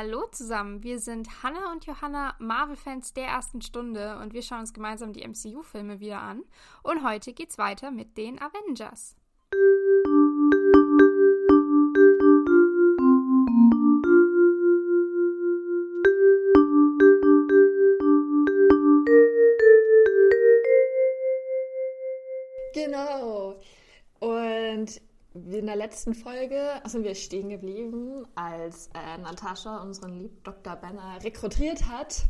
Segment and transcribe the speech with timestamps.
[0.00, 4.72] Hallo zusammen, wir sind Hannah und Johanna, Marvel-Fans der ersten Stunde und wir schauen uns
[4.72, 6.44] gemeinsam die MCU-Filme wieder an.
[6.84, 9.16] Und heute geht's weiter mit den Avengers.
[25.46, 30.76] In der letzten Folge sind wir stehen geblieben, als äh, Natascha unseren lieben Dr.
[30.76, 32.22] Banner rekrutiert hat.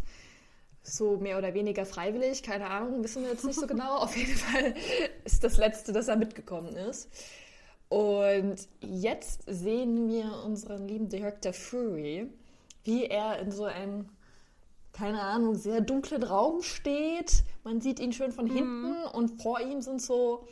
[0.82, 3.98] So mehr oder weniger freiwillig, keine Ahnung, wissen wir jetzt nicht so genau.
[3.98, 4.74] Auf jeden Fall
[5.24, 7.08] ist das letzte, dass er mitgekommen ist.
[7.88, 12.30] Und jetzt sehen wir unseren lieben Director Fury,
[12.84, 14.08] wie er in so einem,
[14.92, 17.44] keine Ahnung, sehr dunklen Raum steht.
[17.64, 18.54] Man sieht ihn schön von mhm.
[18.54, 20.46] hinten und vor ihm sind so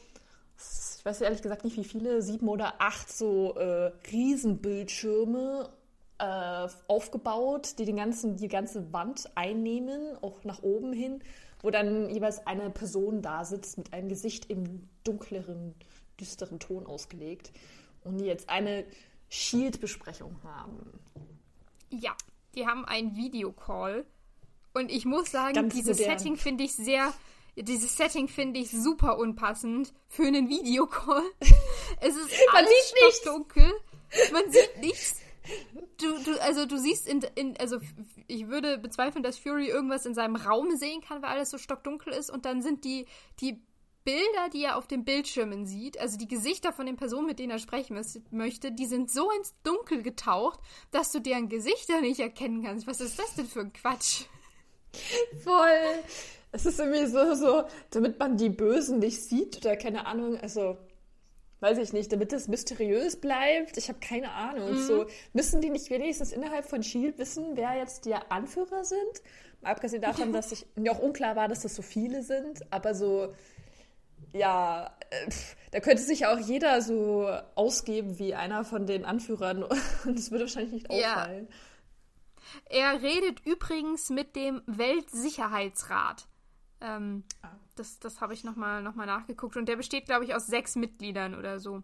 [1.07, 5.71] weiß ehrlich gesagt nicht, wie viele, sieben oder acht so äh, Riesenbildschirme
[6.19, 11.23] äh, aufgebaut, die den ganzen, die ganze Wand einnehmen, auch nach oben hin,
[11.63, 15.75] wo dann jeweils eine Person da sitzt mit einem Gesicht im dunkleren,
[16.21, 17.53] düsteren Ton ausgelegt
[18.03, 18.85] und die jetzt eine
[19.29, 20.99] Shield-Besprechung haben.
[21.91, 22.17] Ja,
[22.55, 24.05] die haben einen Videocall
[24.75, 26.19] und ich muss sagen, Ganz dieses modern.
[26.19, 27.13] Setting finde ich sehr
[27.57, 31.23] dieses Setting finde ich super unpassend für einen Videocall.
[32.01, 33.23] es ist Man alles sieht nichts.
[33.23, 33.73] dunkel.
[34.33, 35.21] Man sieht nichts.
[35.99, 37.79] Du, du, also du siehst in, in, also
[38.27, 42.13] ich würde bezweifeln, dass Fury irgendwas in seinem Raum sehen kann, weil alles so stockdunkel
[42.13, 43.07] ist und dann sind die,
[43.41, 43.63] die
[44.05, 47.51] Bilder, die er auf den Bildschirmen sieht, also die Gesichter von den Personen, mit denen
[47.51, 50.61] er sprechen möchte, die sind so ins Dunkel getaucht,
[50.93, 52.87] dass du deren Gesichter nicht erkennen kannst.
[52.87, 54.25] Was ist das denn für ein Quatsch?
[55.43, 56.05] Voll.
[56.57, 60.79] Es ist irgendwie so, so, damit man die Bösen nicht sieht oder keine Ahnung, also
[61.61, 63.77] weiß ich nicht, damit es mysteriös bleibt.
[63.77, 64.73] Ich habe keine Ahnung.
[64.73, 64.87] Mhm.
[64.87, 69.23] So müssen die nicht wenigstens innerhalb von Shield wissen, wer jetzt die Anführer sind.
[69.61, 72.95] Mal abgesehen davon, dass ich, mir auch unklar war, dass das so viele sind, aber
[72.95, 73.35] so
[74.33, 75.31] ja, äh,
[75.73, 79.63] da könnte sich auch jeder so ausgeben wie einer von den Anführern
[80.05, 81.49] und es würde wahrscheinlich nicht auffallen.
[82.71, 82.93] Ja.
[82.93, 86.27] Er redet übrigens mit dem Weltsicherheitsrat.
[86.81, 87.51] Ähm, ah.
[87.75, 89.57] Das, das habe ich nochmal noch mal nachgeguckt.
[89.57, 91.83] Und der besteht, glaube ich, aus sechs Mitgliedern oder so.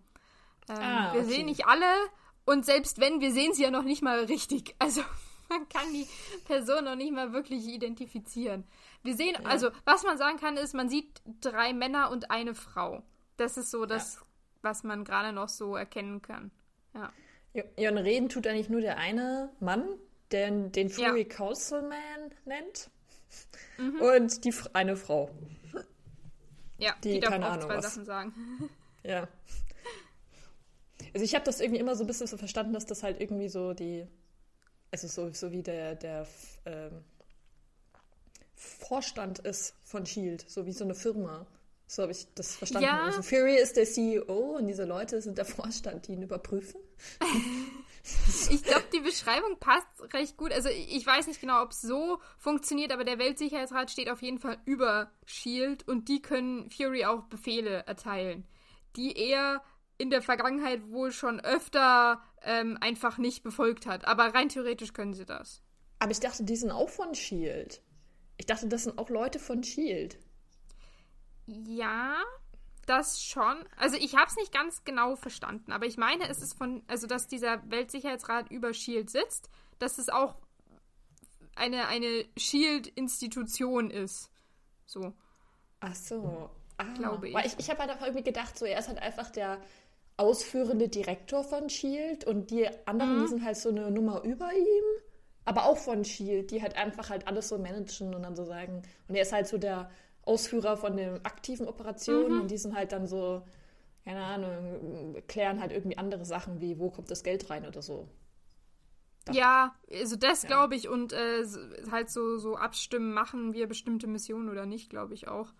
[0.68, 1.18] Ähm, ah, okay.
[1.18, 1.86] Wir sehen nicht alle
[2.44, 4.74] und selbst wenn, wir sehen sie ja noch nicht mal richtig.
[4.78, 5.02] Also
[5.48, 6.08] man kann die
[6.46, 8.64] Person noch nicht mal wirklich identifizieren.
[9.02, 9.48] Wir sehen, ja.
[9.48, 13.02] also was man sagen kann, ist, man sieht drei Männer und eine Frau.
[13.36, 14.22] Das ist so das, ja.
[14.62, 16.50] was man gerade noch so erkennen kann.
[16.94, 17.12] Ja.
[17.76, 19.86] Ja, und reden tut eigentlich nur der eine Mann,
[20.30, 21.36] der den Fury ja.
[21.36, 22.90] Councilman nennt.
[23.78, 24.00] Mhm.
[24.00, 25.30] Und die, eine Frau.
[26.78, 27.84] Ja, die, die darf keine auch Ahnung zwei was.
[27.84, 28.34] Sachen sagen.
[29.04, 29.26] Ja.
[31.12, 33.48] Also ich habe das irgendwie immer so ein bisschen so verstanden, dass das halt irgendwie
[33.48, 34.06] so die,
[34.92, 36.24] also so, so wie der, der
[36.66, 37.02] ähm,
[38.54, 41.46] Vorstand ist von Shield, so wie so eine Firma.
[41.88, 42.86] So habe ich das verstanden.
[42.86, 43.02] Ja.
[43.02, 46.80] Also Fury ist der CEO und diese Leute sind der Vorstand, die ihn überprüfen.
[48.50, 50.52] ich glaube, die Beschreibung passt recht gut.
[50.52, 54.38] Also ich weiß nicht genau, ob es so funktioniert, aber der Weltsicherheitsrat steht auf jeden
[54.38, 58.46] Fall über Shield und die können Fury auch Befehle erteilen,
[58.96, 59.62] die er
[59.98, 64.04] in der Vergangenheit wohl schon öfter ähm, einfach nicht befolgt hat.
[64.04, 65.62] Aber rein theoretisch können sie das.
[66.00, 67.82] Aber ich dachte, die sind auch von Shield.
[68.36, 70.18] Ich dachte, das sind auch Leute von Shield.
[71.46, 72.16] Ja,
[72.86, 73.64] das schon.
[73.76, 77.06] Also ich habe es nicht ganz genau verstanden, aber ich meine, es ist von, also
[77.06, 79.48] dass dieser Weltsicherheitsrat über Shield sitzt,
[79.78, 80.36] dass es auch
[81.54, 84.30] eine, eine Shield-Institution ist.
[84.86, 85.12] So.
[85.80, 86.50] Ach so.
[86.78, 87.36] Ah, glaube ich.
[87.36, 89.58] ich ich habe halt auch irgendwie gedacht, so er ist halt einfach der
[90.16, 93.22] ausführende Direktor von Shield und die anderen, mhm.
[93.22, 94.84] die sind halt so eine Nummer über ihm,
[95.44, 98.82] aber auch von Shield, die halt einfach halt alles so managen und dann so sagen.
[99.08, 99.90] Und er ist halt so der
[100.22, 102.40] Ausführer von den aktiven Operationen mhm.
[102.42, 103.42] und die sind halt dann so,
[104.04, 108.08] keine Ahnung, klären halt irgendwie andere Sachen wie, wo kommt das Geld rein oder so.
[109.24, 109.38] Dachte.
[109.38, 110.48] Ja, also das ja.
[110.48, 111.44] glaube ich und äh,
[111.90, 115.52] halt so, so abstimmen, machen wir bestimmte Missionen oder nicht, glaube ich auch.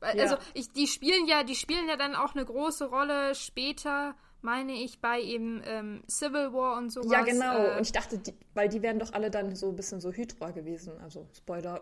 [0.00, 0.40] Also ja.
[0.54, 4.14] ich, die spielen ja, die spielen ja dann auch eine große Rolle später
[4.44, 7.10] meine ich, bei eben ähm, Civil War und sowas.
[7.10, 7.56] Ja, genau.
[7.56, 10.12] Äh, und ich dachte, die, weil die wären doch alle dann so ein bisschen so
[10.12, 10.92] Hydra gewesen.
[11.00, 11.80] Also, Spoiler.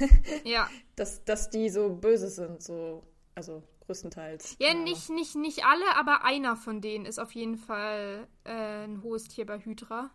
[0.44, 0.68] ja.
[0.96, 3.04] Dass, dass die so böse sind, so,
[3.34, 4.56] also größtenteils.
[4.58, 8.84] Ja, ja, Nicht, nicht, nicht alle, aber einer von denen ist auf jeden Fall äh,
[8.84, 10.10] ein hohes Tier bei Hydra.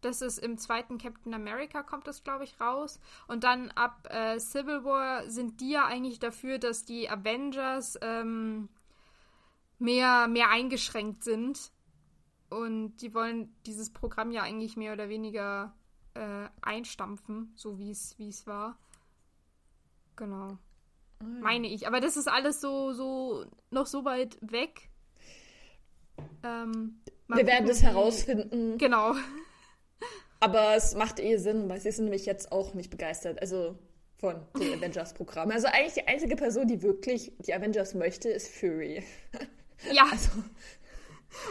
[0.00, 3.00] Das ist im zweiten Captain America kommt das, glaube ich, raus.
[3.26, 8.68] Und dann ab äh, Civil War sind die ja eigentlich dafür, dass die Avengers ähm,
[9.78, 11.72] mehr, mehr eingeschränkt sind
[12.50, 15.74] Und die wollen dieses Programm ja eigentlich mehr oder weniger
[16.14, 18.78] äh, einstampfen, so wie es war.
[20.16, 20.58] Genau.
[21.20, 21.40] Oh ja.
[21.40, 21.86] Meine ich.
[21.86, 24.90] Aber das ist alles so, so noch so weit weg.
[26.42, 28.78] Ähm, Wir werden das herausfinden.
[28.78, 29.14] Genau.
[30.40, 33.40] Aber es macht eh Sinn, weil sie sind nämlich jetzt auch nicht begeistert.
[33.40, 33.78] Also
[34.18, 35.50] von dem Avengers-Programm.
[35.50, 39.02] Also eigentlich die einzige Person, die wirklich die Avengers möchte, ist Fury.
[39.92, 40.06] Ja.
[40.10, 40.30] Also.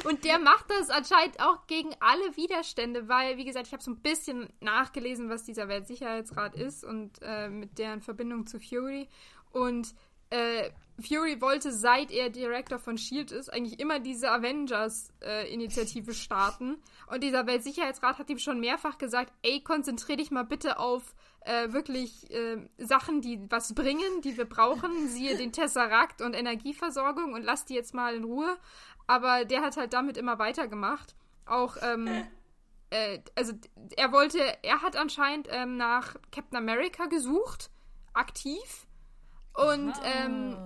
[0.06, 3.92] Und der macht das anscheinend auch gegen alle Widerstände, weil, wie gesagt, ich habe so
[3.92, 9.10] ein bisschen nachgelesen, was dieser Weltsicherheitsrat ist und äh, mit deren Verbindung zu Fury.
[9.52, 9.94] Und
[10.30, 16.78] äh, Fury wollte, seit er Director von Shield ist, eigentlich immer diese Avengers-Initiative äh, starten.
[17.07, 21.74] Und dieser Weltsicherheitsrat hat ihm schon mehrfach gesagt: Ey, konzentrier dich mal bitte auf äh,
[21.74, 25.07] wirklich äh, Sachen, die was bringen, die wir brauchen.
[25.07, 28.57] Siehe den Tesseract und Energieversorgung und lass die jetzt mal in Ruhe.
[29.07, 31.16] Aber der hat halt damit immer weitergemacht.
[31.46, 32.07] Auch, ähm,
[32.92, 33.54] äh, also
[33.98, 37.69] er wollte, er hat anscheinend ähm, nach Captain America gesucht,
[38.13, 38.86] aktiv
[39.54, 40.58] und, ähm,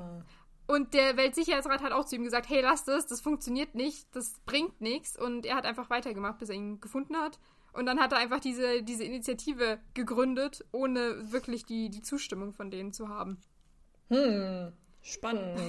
[0.67, 4.39] und der Weltsicherheitsrat hat auch zu ihm gesagt, hey, lass das, das funktioniert nicht, das
[4.45, 5.17] bringt nichts.
[5.17, 7.39] Und er hat einfach weitergemacht, bis er ihn gefunden hat.
[7.73, 12.71] Und dann hat er einfach diese, diese Initiative gegründet, ohne wirklich die, die Zustimmung von
[12.71, 13.39] denen zu haben.
[14.09, 15.59] Hm, spannend.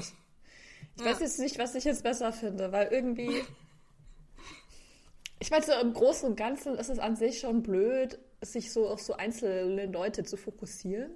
[0.96, 1.10] Ich ja.
[1.10, 3.42] weiß jetzt nicht, was ich jetzt besser finde, weil irgendwie.
[5.40, 8.88] Ich meine, so im Großen und Ganzen ist es an sich schon blöd, sich so
[8.88, 11.12] auf so einzelne Leute zu fokussieren.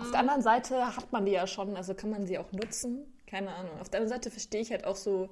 [0.00, 3.12] Auf der anderen Seite hat man die ja schon, also kann man sie auch nutzen.
[3.26, 3.78] Keine Ahnung.
[3.80, 5.28] Auf der anderen Seite verstehe ich halt auch so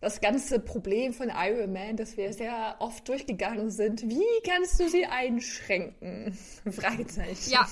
[0.00, 4.02] das ganze Problem von Iron Man, dass wir sehr oft durchgegangen sind.
[4.02, 6.36] Wie kannst du sie einschränken?
[6.70, 7.50] Fragezeichen.
[7.50, 7.66] Ja.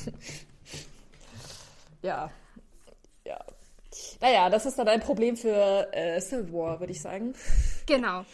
[2.02, 2.30] ja.
[3.24, 3.38] Ja.
[4.20, 7.34] Naja, das ist dann ein Problem für äh, Civil War, würde ich sagen.
[7.86, 8.24] Genau.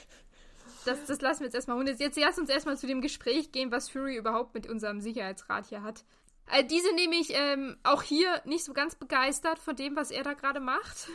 [0.85, 1.79] Das, das lassen wir jetzt erstmal.
[1.79, 5.01] Und jetzt, jetzt lass uns erstmal zu dem Gespräch gehen, was Fury überhaupt mit unserem
[5.01, 6.05] Sicherheitsrat hier hat.
[6.53, 10.23] Äh, diese nehme ich ähm, auch hier nicht so ganz begeistert von dem, was er
[10.23, 11.09] da gerade macht.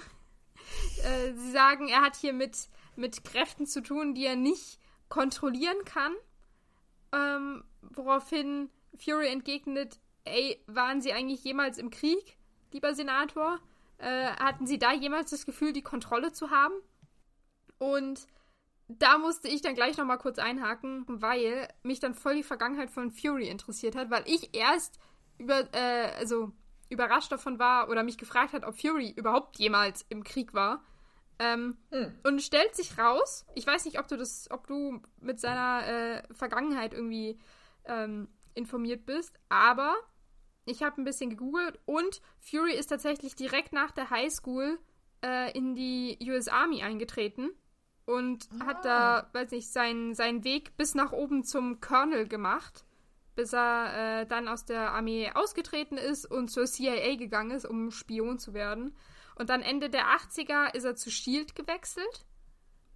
[1.03, 4.79] äh, sie sagen, er hat hier mit, mit Kräften zu tun, die er nicht
[5.09, 6.13] kontrollieren kann.
[7.11, 12.37] Ähm, woraufhin Fury entgegnet, ey, waren Sie eigentlich jemals im Krieg,
[12.71, 13.59] lieber Senator?
[13.97, 16.73] Äh, hatten Sie da jemals das Gefühl, die Kontrolle zu haben?
[17.77, 18.27] Und
[18.87, 23.11] da musste ich dann gleich nochmal kurz einhaken, weil mich dann voll die Vergangenheit von
[23.11, 24.99] Fury interessiert hat, weil ich erst
[25.37, 26.51] über, äh, also
[26.89, 30.83] überrascht davon war oder mich gefragt hat, ob Fury überhaupt jemals im Krieg war.
[31.37, 32.13] Ähm, hm.
[32.23, 36.33] Und stellt sich raus, ich weiß nicht, ob du das, ob du mit seiner äh,
[36.33, 37.37] Vergangenheit irgendwie
[37.85, 39.95] ähm, informiert bist, aber
[40.65, 44.79] ich habe ein bisschen gegoogelt und Fury ist tatsächlich direkt nach der Highschool
[45.23, 47.51] äh, in die US Army eingetreten
[48.05, 48.65] und ah.
[48.65, 52.84] hat da, weiß nicht, seinen, seinen Weg bis nach oben zum Colonel gemacht
[53.35, 57.91] bis er äh, dann aus der Armee ausgetreten ist und zur CIA gegangen ist, um
[57.91, 58.95] Spion zu werden.
[59.35, 62.25] Und dann Ende der 80er ist er zu Shield gewechselt.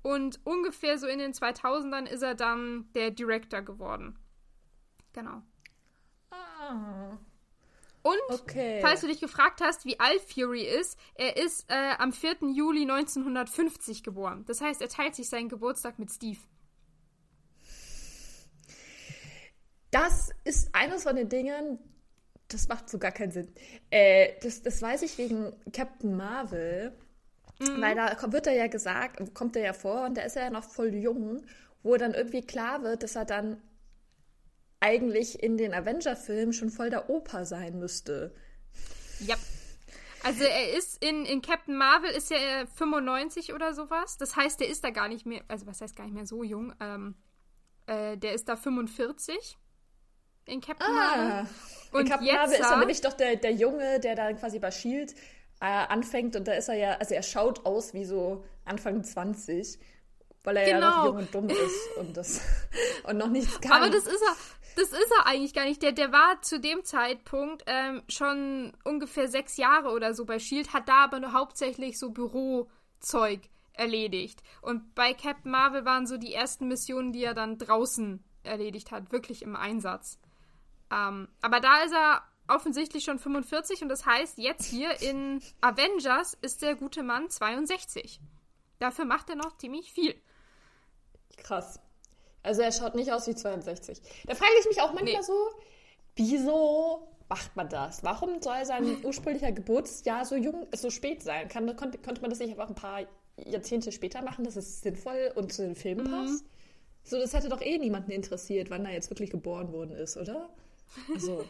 [0.01, 4.17] Und ungefähr so in den 2000ern ist er dann der Director geworden.
[5.11, 5.41] Genau.
[6.31, 7.17] Ah.
[8.01, 8.79] Und, okay.
[8.81, 12.37] falls du dich gefragt hast, wie alt Fury ist, er ist äh, am 4.
[12.53, 14.45] Juli 1950 geboren.
[14.45, 16.39] Das heißt, er teilt sich seinen Geburtstag mit Steve.
[19.91, 21.79] Das ist eines von den Dingen,
[22.47, 23.53] das macht so gar keinen Sinn.
[23.89, 26.93] Äh, das, das weiß ich wegen Captain Marvel.
[27.59, 27.81] Mhm.
[27.81, 30.49] Weil da wird er ja gesagt, kommt er ja vor und da ist er ja
[30.49, 31.43] noch voll jung,
[31.83, 33.61] wo dann irgendwie klar wird, dass er dann
[34.79, 38.33] eigentlich in den Avenger-Filmen schon voll der Opa sein müsste.
[39.19, 39.35] Ja.
[40.23, 44.17] Also er ist in, in Captain Marvel ist er 95 oder sowas.
[44.17, 46.43] Das heißt, der ist da gar nicht mehr, also was heißt gar nicht mehr so
[46.43, 46.73] jung.
[46.79, 47.15] Ähm,
[47.87, 49.57] äh, der ist da 45
[50.45, 51.49] in Captain ah, Marvel.
[51.91, 54.71] Und in Captain Marvel ist er nämlich doch der, der Junge, der dann quasi bei
[54.71, 55.15] Shield
[55.61, 59.79] äh, anfängt und da ist er ja, also er schaut aus wie so Anfang 20,
[60.43, 60.79] weil er genau.
[60.79, 62.41] ja noch jung und dumm ist und das
[63.03, 63.83] und noch nichts kann.
[63.83, 64.35] Aber das ist er,
[64.75, 65.81] das ist er eigentlich gar nicht.
[65.81, 70.73] Der, der war zu dem Zeitpunkt ähm, schon ungefähr sechs Jahre oder so bei Shield,
[70.73, 73.41] hat da aber nur hauptsächlich so Bürozeug
[73.73, 74.41] erledigt.
[74.61, 79.11] Und bei Captain Marvel waren so die ersten Missionen, die er dann draußen erledigt hat,
[79.11, 80.19] wirklich im Einsatz.
[80.91, 86.37] Ähm, aber da ist er offensichtlich schon 45 und das heißt, jetzt hier in Avengers
[86.41, 88.19] ist der gute Mann 62.
[88.79, 90.15] Dafür macht er noch ziemlich viel.
[91.37, 91.79] Krass.
[92.41, 94.01] Also er schaut nicht aus wie 62.
[94.25, 95.21] Da frage ich mich auch manchmal nee.
[95.21, 95.49] so,
[96.15, 98.03] wieso macht man das?
[98.03, 101.47] Warum soll sein ursprünglicher Geburtsjahr so jung, so spät sein?
[101.47, 103.01] Kann, konnte, konnte man das nicht einfach ein paar
[103.37, 106.11] Jahrzehnte später machen, dass es sinnvoll und zu den Filmen mhm.
[106.11, 106.45] passt.
[107.03, 110.49] So, das hätte doch eh niemanden interessiert, wann er jetzt wirklich geboren worden ist, oder?
[111.13, 111.45] Also.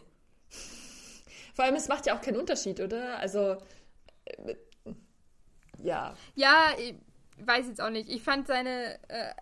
[1.53, 3.19] Vor allem, es macht ja auch keinen Unterschied, oder?
[3.19, 3.57] Also,
[4.25, 4.55] äh,
[5.83, 6.15] ja.
[6.35, 6.95] Ja, ich
[7.45, 8.09] weiß jetzt auch nicht.
[8.09, 8.99] Ich fand seine.
[9.09, 9.33] Äh,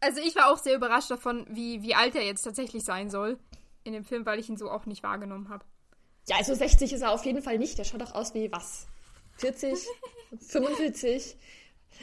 [0.00, 3.38] also, ich war auch sehr überrascht davon, wie, wie alt er jetzt tatsächlich sein soll
[3.84, 5.64] in dem Film, weil ich ihn so auch nicht wahrgenommen habe.
[6.28, 7.78] Ja, also 60 ist er auf jeden Fall nicht.
[7.78, 8.86] Der schaut doch aus wie was?
[9.38, 9.78] 40?
[10.48, 11.36] 45?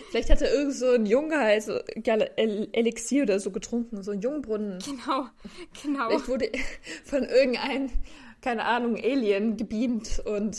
[0.09, 4.79] Vielleicht hat er irgend so ein Junghals, so Elixier oder so getrunken, so ein Jungbrunnen.
[4.79, 5.27] Genau,
[5.83, 6.07] genau.
[6.07, 6.51] Vielleicht wurde
[7.03, 7.89] von irgendeinem,
[8.41, 10.55] keine Ahnung, Alien gebeamt und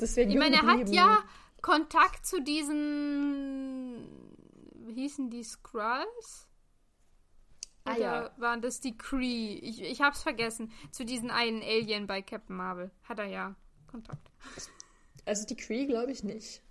[0.00, 0.30] deswegen.
[0.30, 1.18] Ich meine, er hat ja
[1.60, 4.08] Kontakt zu diesen,
[4.86, 6.48] wie hießen die Skrulls?
[7.84, 8.30] Ah, Oder ja.
[8.36, 9.54] waren das die Cree?
[9.54, 10.70] Ich, ich hab's vergessen.
[10.90, 12.90] Zu diesen einen Alien bei Captain Marvel.
[13.04, 14.30] Hat er ja Kontakt.
[15.24, 16.62] Also die Cree glaube ich nicht.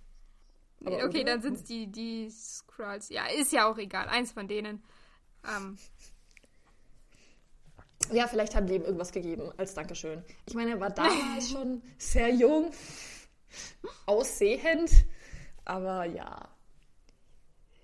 [0.84, 3.10] Aber okay, dann sind es die, die Skrulls.
[3.10, 4.08] Ja, ist ja auch egal.
[4.08, 4.82] Eins von denen.
[5.46, 5.76] Ähm.
[8.12, 10.24] Ja, vielleicht haben die ihm irgendwas gegeben als Dankeschön.
[10.46, 12.72] Ich meine, er war damals schon sehr jung,
[14.06, 14.90] aussehend,
[15.64, 16.48] aber ja.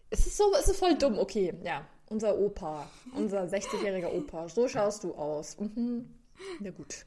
[0.09, 1.19] Es ist so, es ist voll dumm.
[1.19, 1.87] Okay, ja.
[2.09, 4.49] Unser Opa, unser 60-jähriger Opa.
[4.49, 5.59] So schaust du aus.
[5.59, 6.15] Mhm.
[6.61, 7.05] Ja, gut.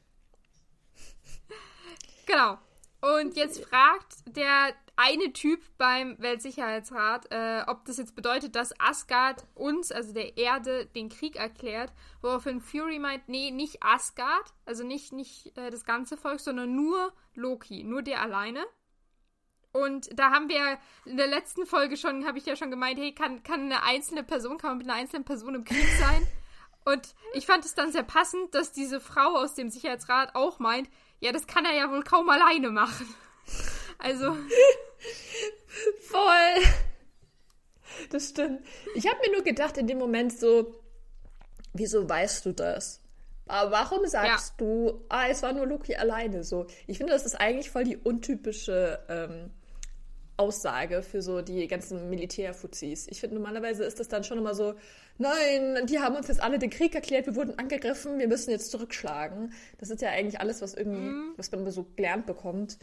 [2.26, 2.58] Genau.
[3.00, 9.46] Und jetzt fragt der eine Typ beim Weltsicherheitsrat, äh, ob das jetzt bedeutet, dass Asgard
[9.54, 11.90] uns, also der Erde, den Krieg erklärt,
[12.20, 17.14] woraufhin Fury meint, nee, nicht Asgard, also nicht, nicht äh, das ganze Volk, sondern nur
[17.34, 18.62] Loki, nur der alleine.
[19.72, 23.14] Und da haben wir in der letzten Folge schon, habe ich ja schon gemeint, hey,
[23.14, 26.26] kann, kann eine einzelne Person, kann man mit einer einzelnen Person im Krieg sein?
[26.84, 30.90] Und ich fand es dann sehr passend, dass diese Frau aus dem Sicherheitsrat auch meint,
[31.20, 33.14] ja, das kann er ja wohl kaum alleine machen.
[33.98, 34.36] Also.
[36.00, 36.64] Voll.
[38.10, 38.62] Das stimmt.
[38.94, 40.74] Ich habe mir nur gedacht in dem Moment so,
[41.72, 43.00] wieso weißt du das?
[43.46, 44.64] Aber warum sagst ja.
[44.64, 46.66] du, ah, es war nur Loki alleine so?
[46.86, 49.50] Ich finde, das ist eigentlich voll die untypische ähm,
[50.36, 53.08] Aussage für so die ganzen Militärfuzis.
[53.10, 54.74] Ich finde, normalerweise ist das dann schon immer so,
[55.18, 58.70] nein, die haben uns jetzt alle den Krieg erklärt, wir wurden angegriffen, wir müssen jetzt
[58.70, 59.52] zurückschlagen.
[59.78, 61.32] Das ist ja eigentlich alles, was irgendwie, mhm.
[61.36, 62.78] was man so gelernt bekommt.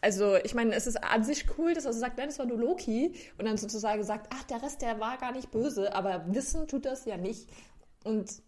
[0.00, 2.46] Also, ich meine, es ist an sich cool, dass er so sagt, nein, es war
[2.46, 3.14] nur Loki.
[3.38, 5.94] Und dann sozusagen sagt, ach, der Rest, der war gar nicht böse.
[5.94, 7.48] Aber wissen tut das ja nicht.
[8.04, 8.42] Und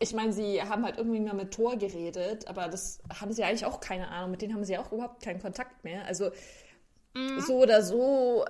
[0.00, 3.66] ich meine, sie haben halt irgendwie mal mit Thor geredet, aber das haben sie eigentlich
[3.66, 4.30] auch keine Ahnung.
[4.30, 6.04] Mit denen haben sie auch überhaupt keinen Kontakt mehr.
[6.06, 6.30] Also,
[7.18, 7.40] Mhm.
[7.40, 8.44] So oder so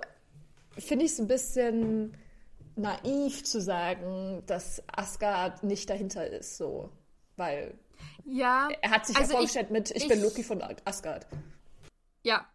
[0.76, 2.16] finde ich es ein bisschen
[2.76, 6.90] naiv zu sagen, dass Asgard nicht dahinter ist, so.
[7.36, 7.74] Weil
[8.24, 11.26] ja, er hat sich also ja vorgestellt ich, mit, ich, ich, bin Loki von Asgard.
[12.28, 12.46] Ja,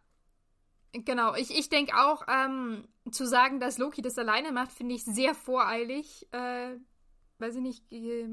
[0.91, 1.33] genau.
[1.33, 5.33] Ich, ich denke auch, ähm, zu sagen, dass Loki das alleine macht, finde ich sehr
[5.33, 6.27] voreilig.
[6.31, 6.77] Äh,
[7.39, 8.29] weiß ich nicht, ge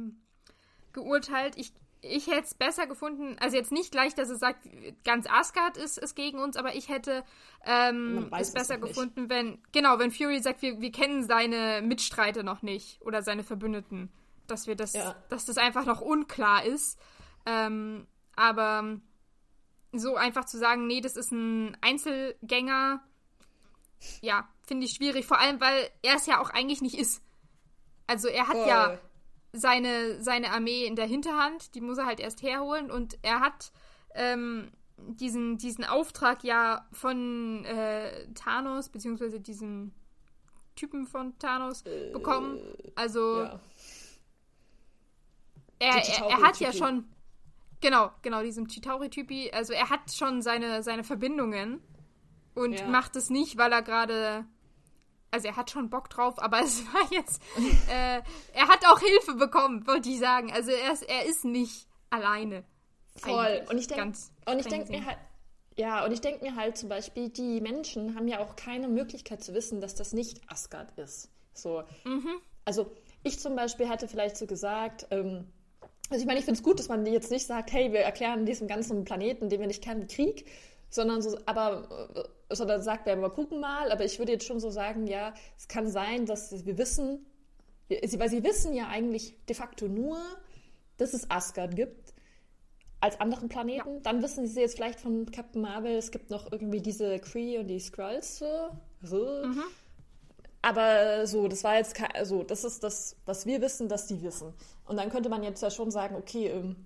[0.93, 1.57] geurteilt.
[1.57, 4.67] Ich ich hätte es besser gefunden, also jetzt nicht gleich, dass es sagt,
[5.05, 7.25] ganz Asgard ist, ist gegen uns, aber ich hätte
[7.67, 12.63] ähm, es besser gefunden, wenn, genau, wenn Fury sagt, wir, wir kennen seine Mitstreiter noch
[12.63, 14.11] nicht oder seine Verbündeten,
[14.47, 15.15] dass wir das, ja.
[15.29, 16.99] dass das einfach noch unklar ist.
[17.45, 18.99] Ähm, aber
[19.93, 23.03] so einfach zu sagen, nee, das ist ein Einzelgänger,
[24.21, 27.23] ja, finde ich schwierig, vor allem, weil er es ja auch eigentlich nicht ist.
[28.07, 28.67] Also er hat oh.
[28.67, 28.99] ja
[29.53, 33.73] seine, seine Armee in der Hinterhand, die muss er halt erst herholen und er hat
[34.15, 39.95] ähm, diesen, diesen Auftrag ja von äh, Thanos, beziehungsweise diesen
[40.77, 42.59] Typen von Thanos bekommen.
[42.95, 43.61] Also ja.
[45.79, 47.05] er, er, er, hat ja schon,
[47.81, 51.83] genau, genau, diesem Chitauri-Typi, also er hat schon seine, seine Verbindungen
[52.55, 52.87] und ja.
[52.87, 54.47] macht es nicht, weil er gerade
[55.31, 57.43] also er hat schon Bock drauf, aber es war jetzt,
[57.89, 58.21] äh,
[58.53, 60.53] er hat auch Hilfe bekommen, wollte ich sagen.
[60.53, 62.65] Also er ist, er ist nicht alleine.
[63.17, 63.63] Voll.
[63.69, 65.19] Und ich denke, und ich denke mir halt,
[65.77, 69.43] ja, und ich denke mir halt zum Beispiel, die Menschen haben ja auch keine Möglichkeit
[69.43, 71.31] zu wissen, dass das nicht Asgard ist.
[71.55, 71.83] So.
[72.05, 72.41] Mhm.
[72.65, 72.91] Also
[73.23, 75.47] ich zum Beispiel hätte vielleicht so gesagt, ähm,
[76.11, 78.45] also ich meine, ich finde es gut, dass man jetzt nicht sagt, hey, wir erklären
[78.45, 80.45] diesem ganzen Planeten, den wir nicht kennen, Krieg,
[80.91, 84.71] sondern so, aber äh, sondern sagt, wir gucken mal, aber ich würde jetzt schon so
[84.71, 87.25] sagen, ja, es kann sein, dass wir wissen,
[87.89, 90.19] weil sie wissen ja eigentlich de facto nur,
[90.97, 92.13] dass es Asgard gibt
[93.01, 93.95] als anderen Planeten.
[93.95, 94.01] Ja.
[94.03, 97.69] Dann wissen sie jetzt vielleicht von Captain Marvel, es gibt noch irgendwie diese Kree und
[97.69, 98.71] die Skrulls so.
[99.03, 99.45] so.
[99.45, 99.63] Mhm.
[100.63, 104.53] Aber so, das war jetzt, also das ist das, was wir wissen, dass die wissen.
[104.85, 106.77] Und dann könnte man jetzt ja schon sagen, okay, ähm,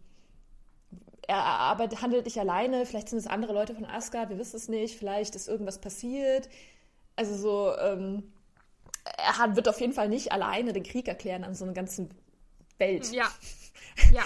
[1.27, 4.69] er arbeitet, handelt nicht alleine, vielleicht sind es andere Leute von Asgard, wir wissen es
[4.69, 6.49] nicht, vielleicht ist irgendwas passiert.
[7.17, 8.33] Also so, ähm,
[9.05, 12.11] er hat, wird auf jeden Fall nicht alleine den Krieg erklären an so einer ganzen
[12.79, 13.11] Welt.
[13.13, 13.29] Ja.
[14.13, 14.23] ja.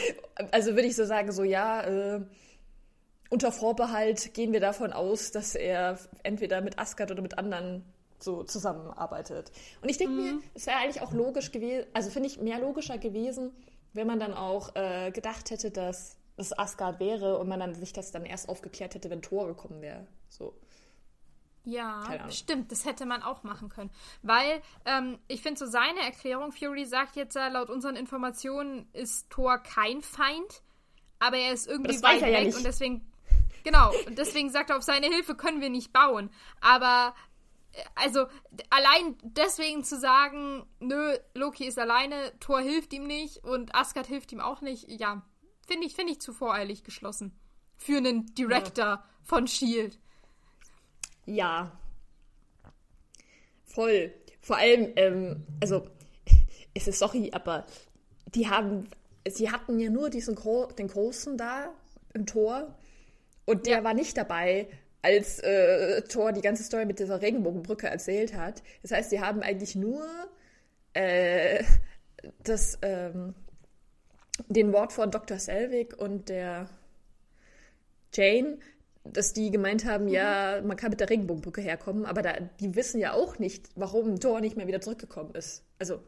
[0.50, 2.20] Also würde ich so sagen, so ja, äh,
[3.30, 7.84] unter Vorbehalt gehen wir davon aus, dass er entweder mit Asgard oder mit anderen
[8.18, 9.52] so zusammenarbeitet.
[9.82, 10.22] Und ich denke mhm.
[10.22, 13.52] mir, es wäre eigentlich auch logisch gewesen, also finde ich mehr logischer gewesen,
[13.92, 17.92] wenn man dann auch äh, gedacht hätte, dass es Asgard wäre und man dann sich
[17.92, 20.06] das dann erst aufgeklärt hätte, wenn Thor gekommen wäre.
[20.28, 20.54] So.
[21.64, 23.90] Ja, stimmt, das hätte man auch machen können.
[24.22, 29.28] Weil ähm, ich finde so seine Erklärung, Fury sagt jetzt, äh, laut unseren Informationen ist
[29.28, 30.62] Thor kein Feind,
[31.18, 33.12] aber er ist irgendwie weit weg ja und deswegen,
[33.64, 36.30] genau, und deswegen sagt er, auf seine Hilfe können wir nicht bauen.
[36.62, 37.14] Aber
[37.94, 38.26] also
[38.70, 44.32] allein deswegen zu sagen, nö, Loki ist alleine, Thor hilft ihm nicht und Asgard hilft
[44.32, 45.22] ihm auch nicht, ja,
[45.66, 47.38] finde ich, finde ich zu voreilig geschlossen.
[47.76, 49.04] Für einen Director ja.
[49.22, 49.98] von Shield.
[51.26, 51.72] Ja.
[53.64, 54.12] Voll.
[54.40, 55.86] Vor allem, ähm, also,
[56.74, 57.66] es ist sorry, aber
[58.34, 58.88] die haben,
[59.28, 60.36] sie hatten ja nur diesen
[60.78, 61.72] den Großen da
[62.14, 62.74] im Tor
[63.44, 63.84] und der ja.
[63.84, 64.68] war nicht dabei,
[65.02, 68.62] als äh, Thor die ganze Story mit dieser Regenbogenbrücke erzählt hat.
[68.82, 70.04] Das heißt, sie haben eigentlich nur
[70.92, 71.62] äh,
[72.42, 73.34] das, ähm,
[74.48, 75.38] den Wort von Dr.
[75.38, 76.68] Selvig und der
[78.12, 78.58] Jane
[79.12, 80.10] dass die gemeint haben, mhm.
[80.10, 84.20] ja, man kann mit der Regenbogenbrücke herkommen, aber da, die wissen ja auch nicht, warum
[84.20, 85.64] Thor nicht mehr wieder zurückgekommen ist.
[85.78, 86.02] Also,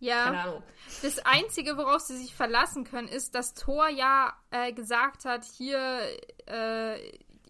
[0.00, 0.62] ja.
[1.02, 6.00] Das Einzige, worauf sie sich verlassen können, ist, dass Thor ja äh, gesagt hat, hier,
[6.46, 7.00] äh,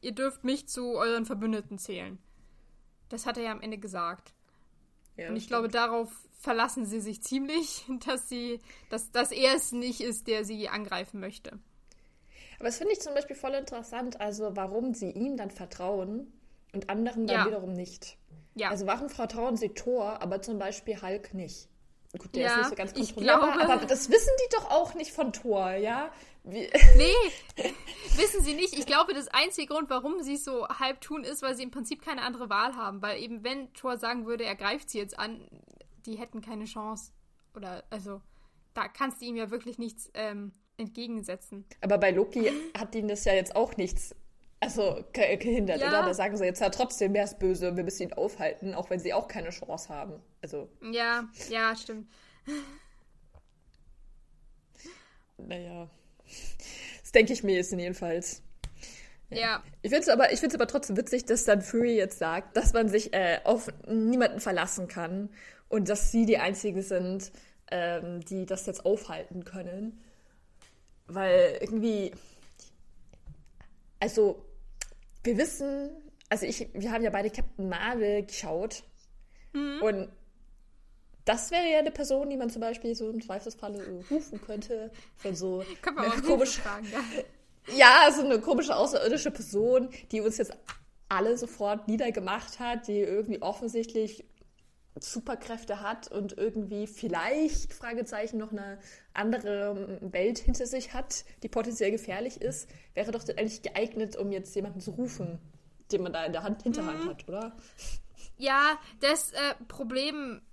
[0.03, 2.19] ihr dürft mich zu euren Verbündeten zählen.
[3.09, 4.33] Das hat er ja am Ende gesagt.
[5.17, 5.49] Ja, Und ich stimmt.
[5.49, 10.45] glaube, darauf verlassen sie sich ziemlich, dass sie, dass, dass er es nicht ist, der
[10.45, 11.59] sie angreifen möchte.
[12.59, 16.33] Aber das finde ich zum Beispiel voll interessant, also warum sie ihm dann vertrauen
[16.73, 17.47] und anderen dann ja.
[17.47, 18.17] wiederum nicht.
[18.55, 18.71] Ja.
[18.71, 21.69] Also warum vertrauen sie Thor, aber zum Beispiel Hulk nicht?
[22.17, 24.95] Gut, der ja, ist nicht so ganz kontrollierbar, glaube, aber das wissen die doch auch
[24.95, 26.11] nicht von Thor, ja?
[26.51, 27.65] Wie nee,
[28.17, 28.73] wissen sie nicht.
[28.73, 31.71] Ich glaube, das einzige Grund, warum sie es so halb tun, ist, weil sie im
[31.71, 33.03] Prinzip keine andere Wahl haben.
[33.03, 35.47] Weil eben, wenn Thor sagen würde, er greift sie jetzt an,
[36.07, 37.13] die hätten keine Chance.
[37.55, 38.23] Oder, also,
[38.73, 41.67] da kannst du ihm ja wirklich nichts ähm, entgegensetzen.
[41.83, 44.15] Aber bei Loki hat ihnen das ja jetzt auch nichts
[44.61, 45.89] also gehindert, ja.
[45.89, 46.03] oder?
[46.03, 48.99] Da sagen sie jetzt ja trotzdem, wer ist böse, wir müssen ihn aufhalten, auch wenn
[48.99, 50.21] sie auch keine Chance haben.
[50.43, 50.69] Also.
[50.91, 52.09] Ja, ja, stimmt.
[55.37, 55.89] Naja.
[57.03, 58.43] Das denke ich mir jetzt jedenfalls.
[59.31, 59.39] Ja.
[59.39, 59.63] ja.
[59.83, 63.15] Ich finde es aber, aber trotzdem witzig, dass dann Fury jetzt sagt, dass man sich
[63.15, 65.31] äh, auf niemanden verlassen kann
[65.69, 67.33] und dass sie die einzigen sind,
[67.71, 70.03] ähm, die das jetzt aufhalten können.
[71.07, 72.13] Weil irgendwie,
[74.01, 74.45] also
[75.25, 75.91] wir wissen,
[76.29, 78.83] also ich, wir haben ja beide Captain Marvel geschaut
[79.53, 79.81] mhm.
[79.83, 80.09] und
[81.29, 84.91] das wäre ja eine Person, die man zum Beispiel so im Zweifelsfalle rufen könnte,
[85.23, 87.77] wenn so eine komische, fragen, ja.
[87.77, 90.53] ja, so eine komische außerirdische Person, die uns jetzt
[91.11, 94.25] alle sofort niedergemacht hat, die irgendwie offensichtlich
[94.99, 98.79] Superkräfte hat und irgendwie vielleicht, Fragezeichen, noch eine
[99.13, 104.55] andere Welt hinter sich hat, die potenziell gefährlich ist, wäre doch eigentlich geeignet, um jetzt
[104.57, 105.39] jemanden zu rufen,
[105.93, 107.09] den man da in der Hand, Hinterhand mhm.
[107.11, 107.57] hat, oder?
[108.39, 109.37] Ja, das äh,
[109.67, 110.48] Problem, äh,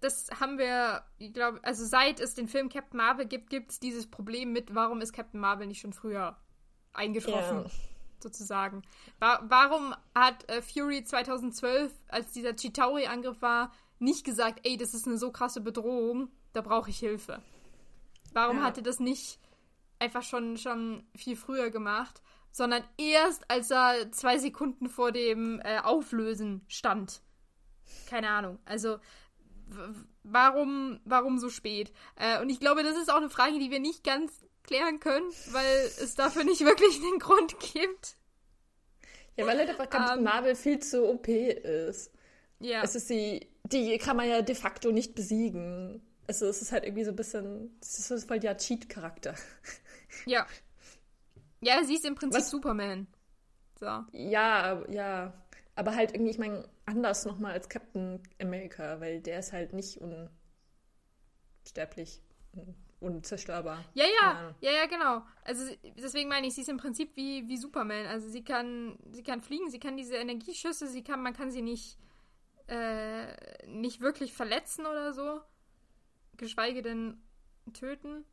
[0.00, 3.80] das haben wir, ich glaube, also seit es den Film Captain Marvel gibt, gibt es
[3.80, 6.36] dieses Problem mit, warum ist Captain Marvel nicht schon früher
[6.92, 7.64] eingetroffen?
[7.64, 7.70] Ja
[8.18, 8.82] sozusagen.
[9.18, 15.06] Wa warum hat äh, Fury 2012, als dieser Chitauri-Angriff war, nicht gesagt, ey, das ist
[15.06, 17.42] eine so krasse Bedrohung, da brauche ich Hilfe?
[18.32, 18.64] Warum ja.
[18.64, 19.38] hat er das nicht
[19.98, 25.78] einfach schon, schon viel früher gemacht, sondern erst, als er zwei Sekunden vor dem äh,
[25.80, 27.22] Auflösen stand?
[28.08, 28.58] Keine Ahnung.
[28.64, 28.98] Also,
[30.22, 31.92] warum, warum so spät?
[32.16, 35.30] Äh, und ich glaube, das ist auch eine Frage, die wir nicht ganz klären können,
[35.52, 38.16] weil es dafür nicht wirklich einen Grund gibt.
[39.36, 42.10] Ja, weil halt einfach Captain um, Marvel viel zu OP ist.
[42.58, 42.82] Ja.
[42.82, 46.02] Es ist die, die kann man ja de facto nicht besiegen.
[46.26, 49.34] Also es ist halt irgendwie so ein bisschen, es ist voll der Cheat-Charakter.
[50.24, 50.46] Ja.
[51.60, 52.50] Ja, sie ist im Prinzip Was?
[52.50, 53.06] Superman.
[53.78, 53.86] So.
[54.12, 55.32] Ja, ja.
[55.74, 60.00] Aber halt irgendwie, ich meine, anders nochmal als Captain America, weil der ist halt nicht
[61.62, 62.22] unsterblich
[63.00, 63.84] unzerstörbar.
[63.94, 65.22] Ja, ja, ja, ja, genau.
[65.44, 65.64] Also
[65.98, 68.06] deswegen meine ich, sie ist im Prinzip wie, wie Superman.
[68.06, 71.62] Also sie kann, sie kann fliegen, sie kann diese Energieschüsse, sie kann, man kann sie
[71.62, 71.98] nicht,
[72.68, 75.40] äh, nicht wirklich verletzen oder so.
[76.36, 77.22] Geschweige denn
[77.74, 78.24] töten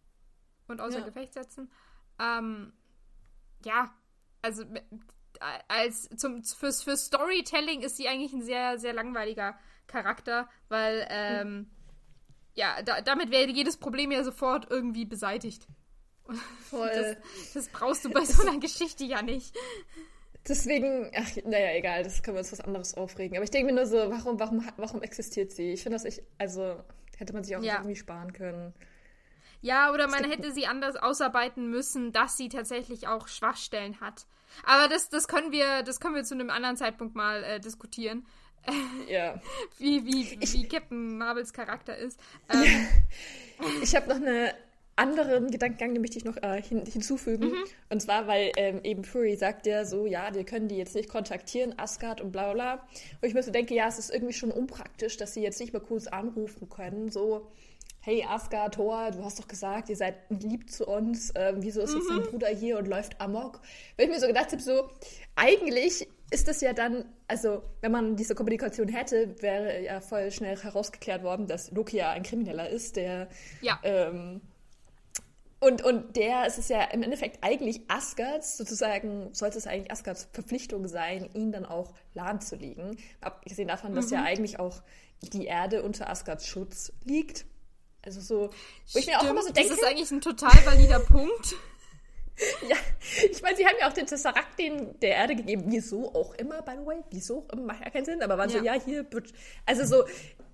[0.68, 1.06] und außer ja.
[1.06, 1.72] Gefecht setzen.
[2.20, 2.74] Ähm,
[3.66, 3.94] ja,
[4.42, 4.64] also
[5.68, 11.70] als zum, fürs, für Storytelling ist sie eigentlich ein sehr, sehr langweiliger Charakter, weil ähm,
[12.56, 15.68] ja, da, damit wäre jedes Problem ja sofort irgendwie beseitigt.
[16.70, 16.90] Voll.
[16.90, 19.56] Das, das brauchst du bei so einer Geschichte ja nicht.
[20.48, 23.38] Deswegen, ach, naja, egal, das können wir uns was anderes aufregen.
[23.38, 25.72] Aber ich denke mir nur so, warum, warum, warum existiert sie?
[25.72, 26.84] Ich finde das echt, also
[27.18, 27.76] hätte man sich auch ja.
[27.76, 28.74] irgendwie sparen können.
[29.62, 34.26] Ja, oder man hätte sie anders ausarbeiten müssen, dass sie tatsächlich auch Schwachstellen hat.
[34.64, 38.26] Aber das, das können wir, das können wir zu einem anderen Zeitpunkt mal äh, diskutieren.
[39.10, 39.42] Ja.
[39.78, 42.20] wie, wie, wie Captain Marvels Charakter ist.
[42.50, 42.88] Ähm,
[43.82, 44.54] ich habe noch eine
[44.96, 47.50] anderen Gedankengang, den möchte ich noch äh, hin, hinzufügen.
[47.50, 47.64] Mhm.
[47.90, 51.10] Und zwar, weil ähm, eben Fury sagt ja so, ja, wir können die jetzt nicht
[51.10, 52.74] kontaktieren, Asgard und bla bla.
[52.74, 55.74] Und ich mir so denke, ja, es ist irgendwie schon unpraktisch, dass sie jetzt nicht
[55.74, 57.48] mal kurz anrufen können, so,
[58.06, 61.94] hey Asgard, Thor, du hast doch gesagt, ihr seid lieb zu uns, ähm, wieso ist
[61.94, 62.18] jetzt mhm.
[62.18, 63.62] dein Bruder hier und läuft amok?
[63.96, 64.90] Weil ich mir so gedacht habe, so,
[65.36, 70.58] eigentlich ist das ja dann, also wenn man diese Kommunikation hätte, wäre ja voll schnell
[70.58, 73.30] herausgeklärt worden, dass Loki ja ein Krimineller ist, der
[73.62, 73.80] ja.
[73.84, 74.42] ähm,
[75.62, 80.28] und, und der, es ist ja im Endeffekt eigentlich Asgards, sozusagen, sollte es eigentlich Asgards
[80.34, 82.98] Verpflichtung sein, ihn dann auch lahmzulegen.
[83.22, 83.96] Abgesehen davon, mhm.
[83.96, 84.26] dass ja mhm.
[84.26, 84.82] eigentlich auch
[85.22, 87.46] die Erde unter Asgards Schutz liegt.
[88.06, 88.50] Also so,
[88.92, 89.70] wo ich mir auch immer so denke.
[89.70, 91.56] Das ist eigentlich ein total valider Punkt.
[92.68, 92.76] Ja,
[93.32, 95.66] ich meine, sie haben ja auch den Tesseract den der Erde gegeben.
[95.68, 96.98] Wieso auch immer, by the way?
[97.12, 97.62] Wieso auch immer?
[97.62, 98.24] Macht ja keinen Sinn.
[98.24, 98.58] Aber waren ja.
[98.58, 99.06] so, ja, hier,
[99.68, 100.04] also so,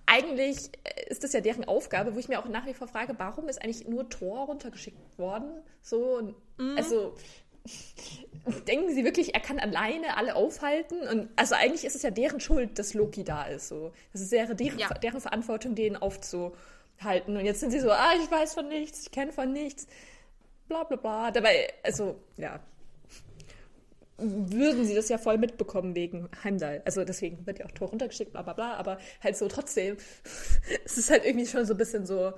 [0.05, 0.71] eigentlich
[1.07, 3.63] ist das ja deren Aufgabe, wo ich mir auch nach wie vor frage, warum ist
[3.63, 5.61] eigentlich nur Thor runtergeschickt worden?
[5.81, 6.75] So, mhm.
[6.77, 7.15] also
[8.67, 11.01] denken sie wirklich, er kann alleine alle aufhalten?
[11.07, 13.67] Und also eigentlich ist es ja deren Schuld, dass Loki da ist.
[13.67, 13.91] So.
[14.11, 14.89] Das wäre deren, ja.
[14.89, 15.95] deren Verantwortung, den
[16.99, 17.37] aufzuhalten.
[17.37, 19.87] Und jetzt sind sie so, ah, ich weiß von nichts, ich kenne von nichts,
[20.67, 21.31] bla bla bla.
[21.31, 22.59] Dabei, also, ja,
[24.17, 26.81] würden sie das ja voll mitbekommen wegen Heimdall.
[26.85, 29.95] Also deswegen wird ja auch Tor runtergeschickt, bla bla bla, aber halt so trotzdem,
[30.85, 32.33] es ist halt irgendwie schon so ein bisschen so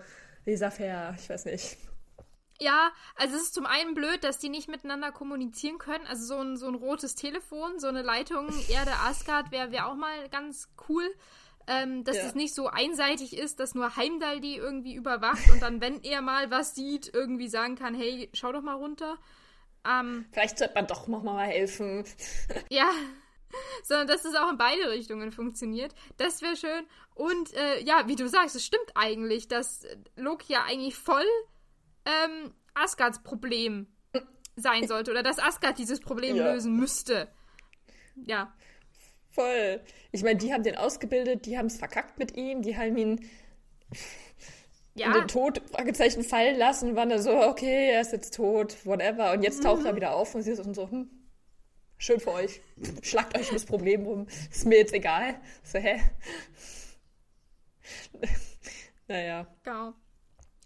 [0.46, 1.78] laissez-faire, ich weiß nicht.
[2.60, 6.06] Ja, also es ist zum einen blöd, dass die nicht miteinander kommunizieren können.
[6.06, 9.96] Also so ein, so ein rotes Telefon, so eine Leitung Erde Asgard wäre wär auch
[9.96, 11.10] mal ganz cool.
[11.74, 12.24] Ähm, dass ja.
[12.24, 16.22] es nicht so einseitig ist, dass nur Heimdall die irgendwie überwacht und dann, wenn er
[16.22, 19.18] mal was sieht, irgendwie sagen kann, hey, schau doch mal runter.
[19.88, 22.04] Ähm, Vielleicht sollte man doch noch mal helfen.
[22.70, 22.90] ja,
[23.84, 25.94] sondern dass es auch in beide Richtungen funktioniert.
[26.18, 26.86] Das wäre schön.
[27.16, 31.26] Und äh, ja, wie du sagst, es stimmt eigentlich, dass Loki ja eigentlich voll
[32.06, 33.88] ähm, Asgards Problem
[34.56, 36.52] sein sollte oder dass Asgard dieses Problem ja.
[36.52, 37.30] lösen müsste.
[38.16, 38.54] Ja.
[39.32, 39.82] Voll.
[40.12, 43.30] Ich meine, die haben den ausgebildet, die haben es verkackt mit ihm, die haben ihn
[44.94, 45.08] ja.
[45.08, 49.32] in den Tod Fragezeichen fallen lassen, waren da so, okay, er ist jetzt tot, whatever.
[49.32, 49.64] Und jetzt mhm.
[49.64, 51.10] taucht er wieder auf und sie ist so, hm,
[51.98, 52.62] schön für euch.
[53.02, 54.28] Schlagt euch das Problem rum.
[54.52, 55.40] Ist mir jetzt egal.
[55.64, 56.02] So, hä?
[59.08, 59.48] naja.
[59.64, 59.94] Genau.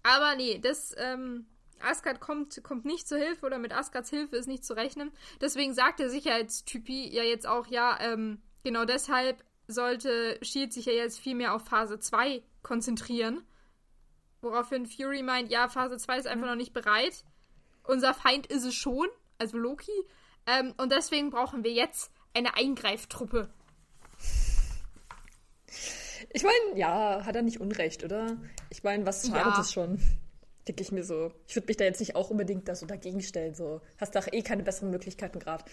[0.01, 1.45] Aber nee, das, ähm,
[1.81, 5.11] Asgard kommt, kommt nicht zur Hilfe oder mit Asgards Hilfe ist nicht zu rechnen.
[5.41, 10.93] Deswegen sagt der Sicherheitstypi ja jetzt auch, ja, ähm, genau deshalb sollte Shield sich ja
[10.93, 13.45] jetzt viel mehr auf Phase 2 konzentrieren
[14.45, 16.51] Woraufhin Fury meint, ja, Phase 2 ist einfach mhm.
[16.51, 17.23] noch nicht bereit.
[17.83, 19.07] Unser Feind ist es schon,
[19.39, 19.91] also Loki.
[20.45, 23.49] Ähm, und deswegen brauchen wir jetzt eine Eingreiftruppe.
[26.31, 28.37] Ich meine, ja, hat er nicht Unrecht, oder?
[28.69, 29.61] Ich meine, was schadet ja.
[29.61, 29.99] es schon?
[30.67, 31.31] Denke ich mir so.
[31.47, 33.55] Ich würde mich da jetzt nicht auch unbedingt da so dagegen stellen.
[33.55, 35.63] So, hast doch eh keine besseren Möglichkeiten gerade.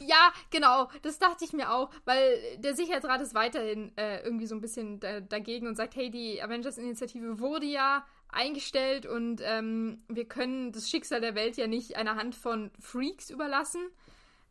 [0.00, 0.88] Ja, genau.
[1.02, 5.00] Das dachte ich mir auch, weil der Sicherheitsrat ist weiterhin äh, irgendwie so ein bisschen
[5.00, 10.90] da, dagegen und sagt, hey, die Avengers-Initiative wurde ja eingestellt und ähm, wir können das
[10.90, 13.88] Schicksal der Welt ja nicht einer Hand von Freaks überlassen.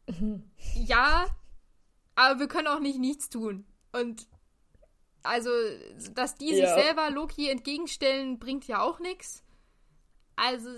[0.08, 0.44] Mhm.
[0.76, 1.26] Ja,
[2.16, 3.66] aber wir können auch nicht nichts tun.
[3.92, 4.28] Und
[5.24, 5.50] also,
[6.14, 6.56] dass die ja.
[6.56, 9.44] sich selber Loki entgegenstellen, bringt ja auch nichts.
[10.36, 10.70] Also,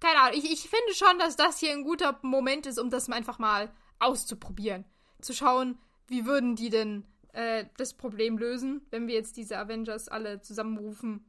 [0.00, 3.08] keine Ahnung, ich, ich finde schon, dass das hier ein guter Moment ist, um das
[3.08, 4.84] einfach mal auszuprobieren.
[5.20, 10.08] Zu schauen, wie würden die denn äh, das Problem lösen, wenn wir jetzt diese Avengers
[10.08, 11.24] alle zusammenrufen.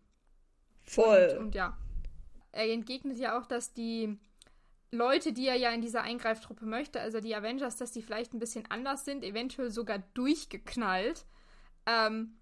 [0.83, 1.29] Voll.
[1.33, 1.77] Und, und ja.
[2.51, 4.17] Er entgegnet ja auch, dass die
[4.91, 8.39] Leute, die er ja in dieser Eingreiftruppe möchte, also die Avengers, dass die vielleicht ein
[8.39, 11.25] bisschen anders sind, eventuell sogar durchgeknallt.
[11.85, 12.38] Ähm,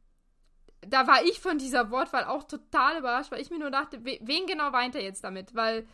[0.81, 4.45] da war ich von dieser Wortwahl auch total überrascht, weil ich mir nur dachte, wen
[4.45, 5.55] genau weint er jetzt damit?
[5.55, 5.87] Weil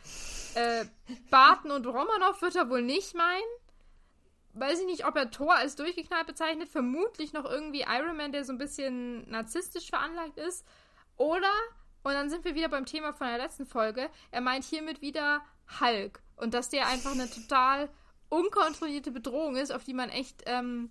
[0.54, 0.84] äh,
[1.30, 3.42] Barton und Romanov wird er wohl nicht meinen.
[4.52, 6.68] Weiß ich nicht, ob er Thor als durchgeknallt bezeichnet.
[6.68, 10.64] Vermutlich noch irgendwie Iron Man, der so ein bisschen narzisstisch veranlagt ist.
[11.16, 11.50] Oder,
[12.02, 15.42] und dann sind wir wieder beim Thema von der letzten Folge, er meint hiermit wieder
[15.80, 16.20] Hulk.
[16.36, 17.88] Und dass der einfach eine total
[18.28, 20.90] unkontrollierte Bedrohung ist, auf die man echt ähm,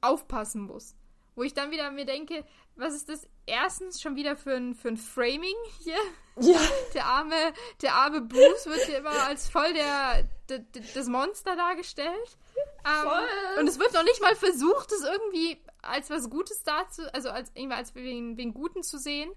[0.00, 0.94] aufpassen muss.
[1.34, 2.44] Wo ich dann wieder mir denke,
[2.78, 5.98] was ist das erstens schon wieder für ein, für ein Framing hier?
[6.40, 6.60] Ja.
[6.94, 7.34] Der arme,
[7.82, 10.64] der arme Bruce wird hier immer als voll der, der
[10.94, 12.36] das Monster dargestellt.
[12.84, 17.30] Ähm, und es wird noch nicht mal versucht, es irgendwie als was Gutes dazu, also
[17.30, 19.30] als irgendwie als wen, wen Guten zu sehen,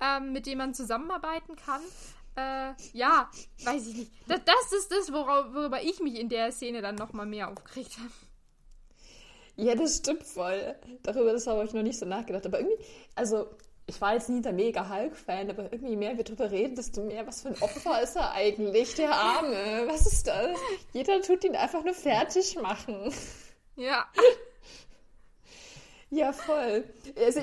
[0.00, 1.82] ähm, mit dem man zusammenarbeiten kann.
[2.36, 3.30] Äh, ja,
[3.64, 4.12] weiß ich nicht.
[4.26, 7.98] Das, das ist das, worüber, worüber ich mich in der Szene dann nochmal mehr aufgeregt
[7.98, 8.10] habe.
[9.60, 10.74] Ja, das stimmt voll.
[11.02, 12.46] Darüber das habe ich noch nicht so nachgedacht.
[12.46, 12.82] Aber irgendwie,
[13.14, 13.46] also
[13.86, 17.26] ich war jetzt nie der mega Hulk-Fan, aber irgendwie mehr wir drüber reden, desto mehr,
[17.26, 19.84] was für ein Opfer ist er eigentlich, der Arme.
[19.86, 20.58] Was ist das?
[20.94, 23.12] Jeder tut ihn einfach nur fertig machen.
[23.76, 24.06] Ja.
[26.08, 26.84] Ja, voll.
[27.16, 27.42] Also,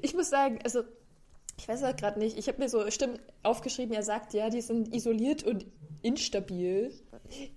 [0.00, 0.82] ich muss sagen, also
[1.58, 4.60] ich weiß auch gerade nicht, ich habe mir so Stimmen aufgeschrieben, er sagt, ja, die
[4.62, 5.66] sind isoliert und
[6.02, 6.92] instabil.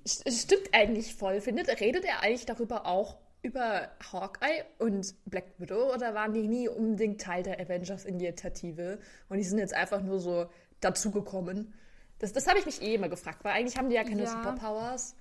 [0.03, 1.39] Es stimmt eigentlich voll.
[1.39, 6.67] Findet, redet er eigentlich darüber auch über Hawkeye und Black Widow oder waren die nie
[6.67, 8.99] unbedingt Teil der Avengers-Initiative
[9.30, 10.47] und die sind jetzt einfach nur so
[10.80, 11.73] dazugekommen?
[12.19, 14.30] Das, das habe ich mich eh immer gefragt, weil eigentlich haben die ja keine ja.
[14.30, 15.15] Superpowers.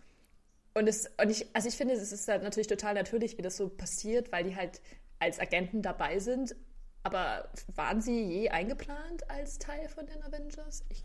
[0.75, 3.57] Und, es, und ich, also ich finde, es ist halt natürlich total natürlich, wie das
[3.57, 4.81] so passiert, weil die halt
[5.19, 6.55] als Agenten dabei sind.
[7.03, 10.85] Aber waren sie je eingeplant als Teil von den Avengers?
[10.91, 11.05] Ich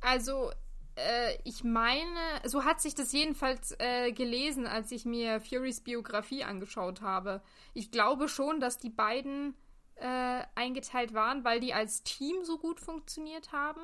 [0.00, 0.52] also
[0.96, 6.44] äh, ich meine, so hat sich das jedenfalls äh, gelesen, als ich mir Furys Biografie
[6.44, 7.42] angeschaut habe.
[7.74, 9.54] Ich glaube schon, dass die beiden
[9.96, 13.80] äh, eingeteilt waren, weil die als Team so gut funktioniert haben.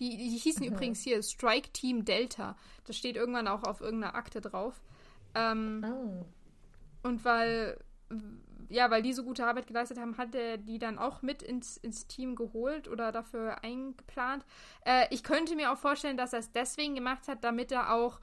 [0.00, 0.72] Die, die hießen mhm.
[0.72, 2.56] übrigens hier Strike Team Delta.
[2.84, 4.80] Das steht irgendwann auch auf irgendeiner Akte drauf.
[5.34, 6.26] Ähm, oh.
[7.02, 7.78] Und weil
[8.68, 11.76] ja, weil die so gute Arbeit geleistet haben, hat er die dann auch mit ins,
[11.76, 14.44] ins Team geholt oder dafür eingeplant.
[14.84, 18.20] Äh, ich könnte mir auch vorstellen, dass er es deswegen gemacht hat, damit er auch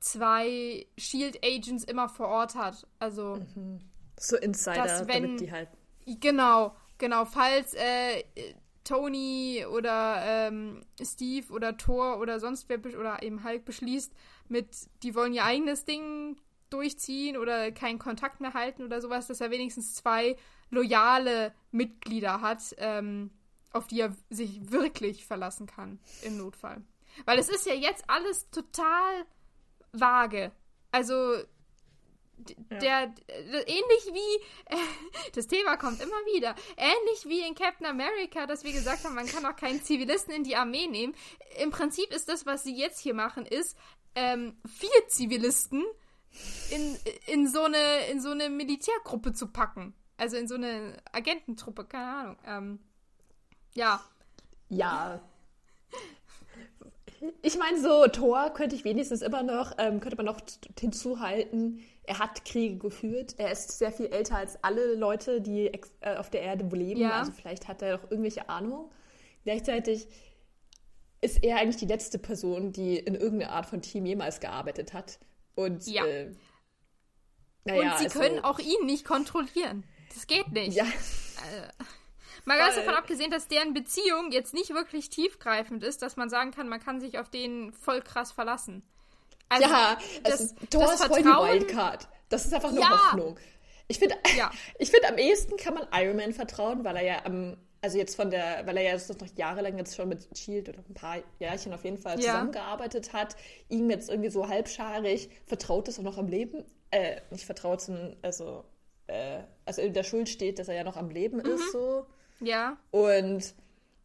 [0.00, 2.86] zwei Shield Agents immer vor Ort hat.
[2.98, 3.80] Also mhm.
[4.18, 5.68] so Insider, dass, wenn, damit die halt.
[6.06, 7.24] Genau, genau.
[7.24, 8.24] Falls äh,
[8.84, 14.12] Tony oder ähm, Steve oder Thor oder sonst wer oder eben Hulk beschließt,
[14.48, 14.68] mit
[15.02, 16.36] die wollen ihr eigenes Ding
[16.72, 20.36] durchziehen oder keinen Kontakt mehr halten oder sowas, dass er wenigstens zwei
[20.70, 23.30] loyale Mitglieder hat, ähm,
[23.72, 26.82] auf die er sich wirklich verlassen kann im Notfall.
[27.24, 29.26] Weil es ist ja jetzt alles total
[29.92, 30.52] vage.
[30.90, 31.36] Also
[32.70, 33.06] der, ja.
[33.06, 34.78] der ähnlich wie äh,
[35.34, 39.26] das Thema kommt immer wieder ähnlich wie in Captain America dass wir gesagt haben man
[39.26, 41.14] kann auch keinen Zivilisten in die Armee nehmen
[41.60, 43.76] im Prinzip ist das was sie jetzt hier machen ist
[44.14, 45.84] ähm, vier Zivilisten
[46.70, 49.94] in, in, so eine, in so eine Militärgruppe zu packen.
[50.16, 52.36] Also in so eine Agententruppe, keine Ahnung.
[52.46, 52.78] Ähm,
[53.74, 54.02] ja.
[54.68, 55.20] Ja.
[57.42, 60.40] Ich meine, so Thor könnte ich wenigstens immer noch, ähm, könnte man noch
[60.78, 63.34] hinzuhalten, er hat Kriege geführt.
[63.38, 67.00] Er ist sehr viel älter als alle Leute, die äh, auf der Erde leben.
[67.00, 67.20] Ja.
[67.20, 68.90] Also vielleicht hat er doch irgendwelche Ahnung.
[69.44, 70.08] Gleichzeitig
[71.20, 75.20] ist er eigentlich die letzte Person, die in irgendeiner Art von Team jemals gearbeitet hat.
[75.54, 76.04] Und, ja.
[76.06, 76.34] Äh,
[77.64, 79.84] naja, und sie also, können auch ihn nicht kontrollieren.
[80.14, 80.76] Das geht nicht.
[80.76, 80.84] Ja.
[80.84, 81.68] Äh,
[82.44, 86.50] mal ganz davon abgesehen, dass deren Beziehung jetzt nicht wirklich tiefgreifend ist, dass man sagen
[86.50, 88.82] kann, man kann sich auf den voll krass verlassen.
[89.48, 92.08] Also, ja, das, also, Thor das ist voll die Wildcard.
[92.28, 92.90] Das ist einfach nur ja.
[92.90, 93.38] Hoffnung.
[93.88, 94.50] Ich finde, ja.
[94.78, 98.14] ich finde, am ehesten kann man Iron Man vertrauen, weil er ja am also jetzt
[98.14, 101.16] von der, weil er ja jetzt noch jahrelang jetzt schon mit Shield oder ein paar
[101.40, 102.26] Jährchen auf jeden Fall ja.
[102.26, 103.36] zusammengearbeitet hat,
[103.68, 108.16] ihm jetzt irgendwie so halbscharig vertraut ist und noch am Leben, äh, nicht vertraut, sondern
[108.22, 108.64] also,
[109.08, 111.46] äh, also in der Schuld steht, dass er ja noch am Leben mhm.
[111.46, 112.06] ist, so.
[112.40, 112.78] Ja.
[112.92, 113.52] Und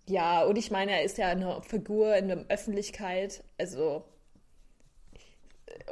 [0.08, 4.06] ja, und ich meine, er ist ja eine Figur in der Öffentlichkeit, also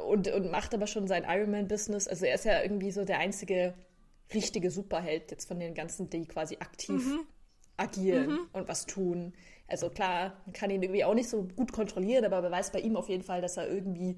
[0.08, 2.08] und, und macht aber schon sein Ironman-Business.
[2.08, 3.74] Also er ist ja irgendwie so der einzige
[4.34, 7.26] richtige Superheld jetzt von den ganzen, die quasi aktiv mhm
[7.76, 8.48] agieren mhm.
[8.52, 9.32] und was tun.
[9.68, 12.80] Also klar, man kann ihn irgendwie auch nicht so gut kontrollieren, aber man weiß bei
[12.80, 14.16] ihm auf jeden Fall, dass er irgendwie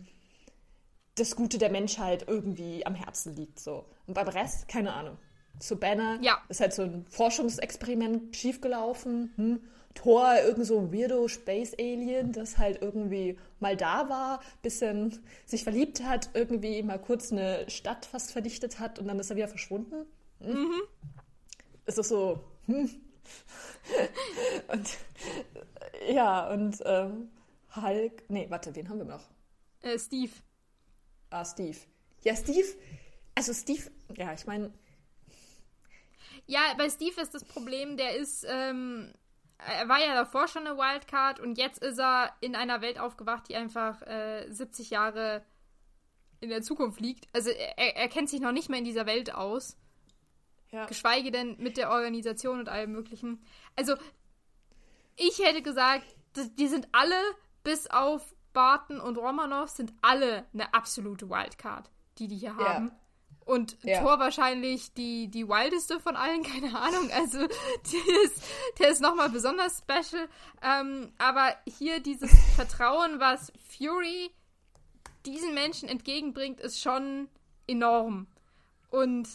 [1.14, 3.58] das Gute der Menschheit irgendwie am Herzen liegt.
[3.58, 3.84] So.
[4.06, 5.18] Und beim Rest, keine Ahnung.
[5.58, 6.38] Zu Banner ja.
[6.48, 9.32] ist halt so ein Forschungsexperiment schiefgelaufen.
[9.36, 9.60] Hm.
[9.94, 15.64] Thor, irgend so ein weirdo Space Alien, das halt irgendwie mal da war, bisschen sich
[15.64, 19.48] verliebt hat, irgendwie mal kurz eine Stadt fast verdichtet hat und dann ist er wieder
[19.48, 20.06] verschwunden.
[20.40, 20.54] Hm.
[20.54, 20.82] Mhm.
[21.86, 22.88] Ist das so, hm,
[24.68, 24.88] und
[26.08, 27.30] ja, und ähm,
[27.74, 28.28] Hulk.
[28.28, 29.24] Nee, warte, wen haben wir noch?
[29.82, 30.32] Äh, Steve.
[31.30, 31.78] Ah, Steve.
[32.22, 32.66] Ja, Steve.
[33.34, 34.72] Also Steve, ja, ich meine.
[36.46, 39.12] Ja, bei Steve ist das Problem, der ist, ähm,
[39.58, 43.48] er war ja davor schon eine Wildcard und jetzt ist er in einer Welt aufgewacht,
[43.48, 45.44] die einfach äh, 70 Jahre
[46.40, 47.28] in der Zukunft liegt.
[47.34, 49.76] Also er, er kennt sich noch nicht mal in dieser Welt aus.
[50.70, 50.86] Ja.
[50.86, 53.42] Geschweige denn mit der Organisation und allem möglichen.
[53.76, 53.94] Also,
[55.16, 56.04] ich hätte gesagt,
[56.58, 57.16] die sind alle,
[57.64, 62.88] bis auf Barton und Romanov, sind alle eine absolute Wildcard, die die hier haben.
[62.88, 62.98] Ja.
[63.48, 64.02] Und ja.
[64.02, 67.10] Thor wahrscheinlich die, die wildeste von allen, keine Ahnung.
[67.10, 68.44] Also der ist,
[68.78, 70.28] der ist nochmal besonders special.
[70.62, 74.30] Ähm, aber hier dieses Vertrauen, was Fury
[75.24, 77.28] diesen Menschen entgegenbringt, ist schon
[77.66, 78.26] enorm.
[78.90, 79.28] Und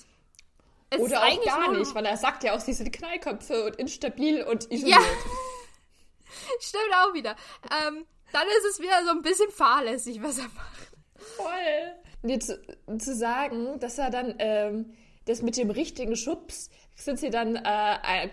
[0.93, 3.75] es Oder ist auch gar nicht, weil er sagt ja auch, sie sind Knallköpfe und
[3.77, 4.99] instabil und isoliert.
[4.99, 5.01] Ja.
[6.59, 7.35] Stimmt auch wieder.
[7.71, 10.91] Ähm, dann ist es wieder so ein bisschen fahrlässig, was er macht.
[11.15, 11.93] Voll.
[12.23, 12.59] Dir zu,
[12.97, 14.93] zu sagen, dass er dann ähm,
[15.25, 18.29] das mit dem richtigen Schubs sind sie dann, äh,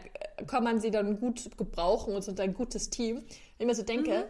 [0.46, 3.16] kann man sie dann gut gebrauchen und sind ein gutes Team.
[3.16, 3.26] Wenn
[3.58, 4.24] ich mir so denke, mhm.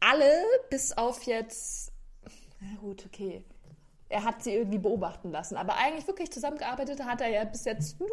[0.00, 0.30] alle
[0.68, 1.92] bis auf jetzt,
[2.60, 3.44] na gut, okay,
[4.10, 5.56] er hat sie irgendwie beobachten lassen.
[5.56, 8.08] Aber eigentlich wirklich zusammengearbeitet hat er ja bis jetzt nur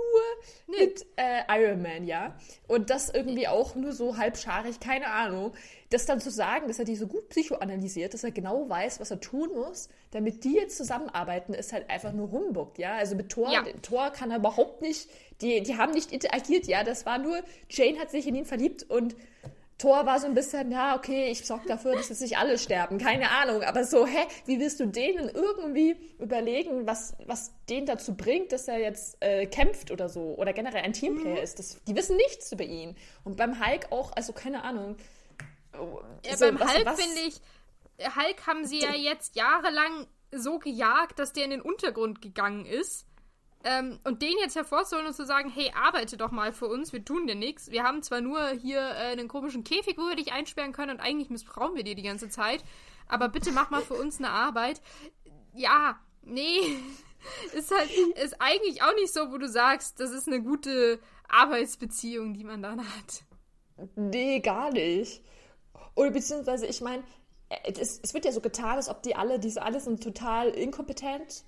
[0.67, 0.86] nee.
[0.86, 2.36] mit äh, Iron Man, ja.
[2.67, 5.53] Und das irgendwie auch nur so halbscharig, keine Ahnung.
[5.89, 9.10] Das dann zu sagen, dass er die so gut psychoanalysiert, dass er genau weiß, was
[9.10, 12.95] er tun muss, damit die jetzt zusammenarbeiten, ist halt einfach nur Humbug, ja.
[12.95, 13.63] Also mit Thor, ja.
[13.81, 15.10] Thor kann er überhaupt nicht,
[15.41, 16.83] die, die haben nicht interagiert, ja.
[16.83, 19.15] Das war nur, Jane hat sich in ihn verliebt und
[19.77, 22.97] Thor war so ein bisschen, ja, okay, ich sorge dafür, dass jetzt nicht alle sterben,
[22.97, 23.61] keine Ahnung.
[23.61, 28.67] Aber so, hä, wie willst du denen irgendwie überlegen, was, was den dazu bringt, dass
[28.67, 30.35] er jetzt äh, kämpft oder so?
[30.37, 31.43] Oder generell ein Teamplayer mhm.
[31.43, 31.59] ist.
[31.59, 32.95] Das, die wissen nichts über ihn.
[33.23, 34.97] Und beim Hulk auch, also keine Ahnung.
[36.25, 37.35] Ja, so, beim was, Hulk finde ich,
[38.15, 43.05] Hulk haben sie ja jetzt jahrelang so gejagt, dass der in den Untergrund gegangen ist.
[43.63, 47.03] Ähm, und den jetzt hervorzuholen und zu sagen, hey, arbeite doch mal für uns, wir
[47.03, 47.71] tun dir nichts.
[47.71, 50.99] Wir haben zwar nur hier äh, einen komischen Käfig, wo wir dich einsperren können und
[50.99, 52.63] eigentlich missbrauchen wir dir die ganze Zeit,
[53.07, 54.81] aber bitte mach mal für uns eine Arbeit.
[55.53, 56.59] Ja, nee,
[57.53, 57.89] ist halt,
[58.23, 62.61] ist eigentlich auch nicht so, wo du sagst, das ist eine gute Arbeitsbeziehung, die man
[62.61, 63.23] dann hat.
[63.95, 65.21] Nee, gar nicht.
[65.95, 67.03] Oder beziehungsweise, ich meine,
[67.63, 71.43] es, es, wird ja so getan, als ob die alle, diese alle sind total inkompetent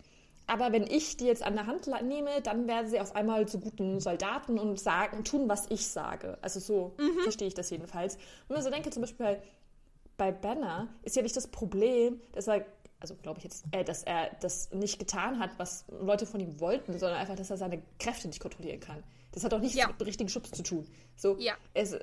[0.49, 3.59] aber wenn ich die jetzt an der Hand nehme, dann werden sie auf einmal zu
[3.59, 6.37] guten Soldaten und sagen, tun, was ich sage.
[6.41, 7.19] Also so mhm.
[7.21, 8.15] verstehe ich das jedenfalls.
[8.15, 9.41] Und wenn ich so denke, zum Beispiel bei,
[10.17, 12.65] bei Banner ist ja nicht das Problem, dass er,
[12.99, 16.59] also glaube ich jetzt, äh, dass er das nicht getan hat, was Leute von ihm
[16.59, 19.03] wollten, sondern einfach, dass er seine Kräfte nicht kontrollieren kann.
[19.31, 19.87] Das hat auch nichts ja.
[19.87, 20.87] mit richtigen Schubs zu tun.
[21.15, 21.53] So, ja.
[21.75, 21.95] es,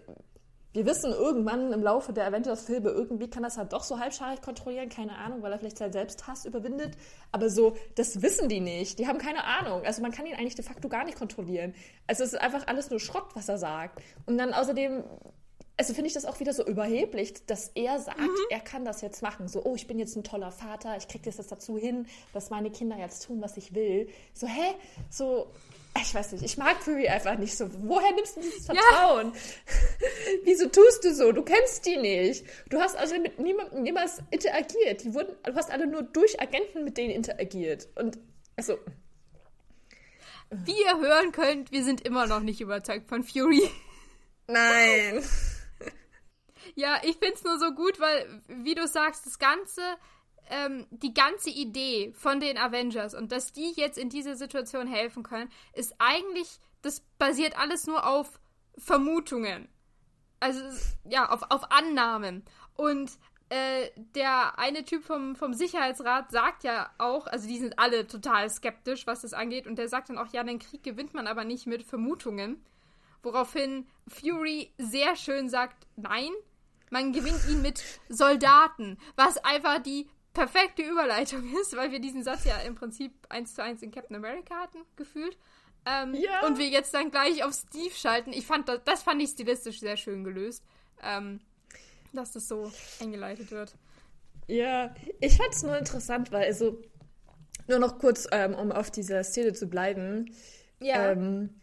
[0.77, 4.91] wir wissen irgendwann im Laufe der Avengers-Filme, irgendwie kann das halt doch so halbscharig kontrollieren,
[4.91, 6.99] keine Ahnung, weil er vielleicht seinen Selbsthass überwindet.
[7.33, 8.99] Aber so, das wissen die nicht.
[8.99, 9.83] Die haben keine Ahnung.
[9.87, 11.75] Also man kann ihn eigentlich de facto gar nicht kontrollieren.
[12.07, 14.03] Also es ist einfach alles nur Schrott, was er sagt.
[14.27, 15.03] Und dann außerdem
[15.79, 18.35] also finde ich das auch wieder so überheblich, dass er sagt, mhm.
[18.49, 19.47] er kann das jetzt machen.
[19.47, 22.49] So, oh, ich bin jetzt ein toller Vater, ich kriege das jetzt dazu hin, dass
[22.49, 24.09] meine Kinder jetzt tun, was ich will.
[24.33, 24.75] So, hä?
[25.11, 25.53] So,
[26.01, 27.69] ich weiß nicht, ich mag Fury einfach nicht so.
[27.83, 29.33] Woher nimmst du dieses Vertrauen?
[29.35, 29.41] Ja.
[30.45, 31.33] Wieso tust du so?
[31.33, 32.45] Du kennst die nicht.
[32.71, 35.05] Du hast also mit niemandem jemals interagiert.
[35.05, 37.89] Die wurden, du hast alle nur durch Agenten mit denen interagiert.
[37.97, 38.19] Und
[38.57, 38.79] also.
[40.51, 43.69] Wie ihr hören könnt, wir sind immer noch nicht überzeugt von Fury.
[44.47, 45.23] Nein.
[46.77, 49.83] Ja, ich finde es nur so gut, weil, wie du sagst, das Ganze
[50.49, 55.23] ähm, die ganze Idee von den Avengers und dass die jetzt in dieser Situation helfen
[55.23, 58.41] können, ist eigentlich, das basiert alles nur auf
[58.79, 59.69] Vermutungen.
[60.39, 60.61] Also,
[61.05, 62.45] ja, auf, auf Annahmen.
[62.75, 63.11] Und
[63.49, 68.51] äh, der eine Typ vom, vom Sicherheitsrat sagt ja auch, also die sind alle total
[68.51, 71.45] skeptisch, was das angeht, und der sagt dann auch, ja, den Krieg gewinnt man aber
[71.45, 72.65] nicht mit Vermutungen.
[73.23, 76.31] Woraufhin Fury sehr schön sagt, nein,
[76.91, 82.45] man gewinnt ihn mit Soldaten, was einfach die perfekte Überleitung ist, weil wir diesen Satz
[82.45, 85.37] ja im Prinzip eins zu eins in Captain America hatten, gefühlt.
[85.87, 86.45] Ähm, ja.
[86.47, 88.33] Und wir jetzt dann gleich auf Steve schalten.
[88.33, 90.65] Ich fand das, das fand ich stilistisch sehr schön gelöst,
[91.03, 91.41] ähm,
[92.13, 93.75] dass das so eingeleitet wird.
[94.49, 96.81] Ja, ich fand es nur interessant, weil also
[97.69, 100.33] nur noch kurz, ähm, um auf dieser Szene zu bleiben.
[100.81, 101.13] Ja.
[101.13, 101.61] Ähm,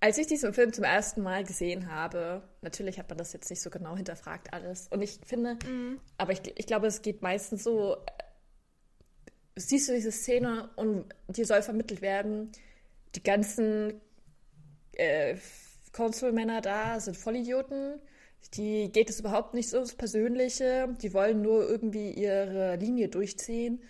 [0.00, 3.62] als ich diesen Film zum ersten Mal gesehen habe, natürlich hat man das jetzt nicht
[3.62, 4.88] so genau hinterfragt alles.
[4.88, 6.00] Und ich finde, mhm.
[6.18, 11.46] aber ich, ich glaube, es geht meistens so, äh, siehst du diese Szene und dir
[11.46, 12.52] soll vermittelt werden,
[13.14, 14.00] die ganzen
[14.92, 15.36] äh,
[15.92, 18.00] Konsulmänner da sind Vollidioten.
[18.54, 20.94] Die geht es überhaupt nicht so ums Persönliche.
[21.02, 23.82] Die wollen nur irgendwie ihre Linie durchziehen.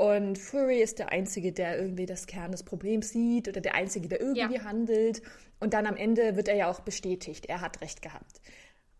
[0.00, 4.08] Und Fury ist der Einzige, der irgendwie das Kern des Problems sieht oder der Einzige,
[4.08, 4.64] der irgendwie ja.
[4.64, 5.20] handelt.
[5.60, 8.40] Und dann am Ende wird er ja auch bestätigt, er hat recht gehabt.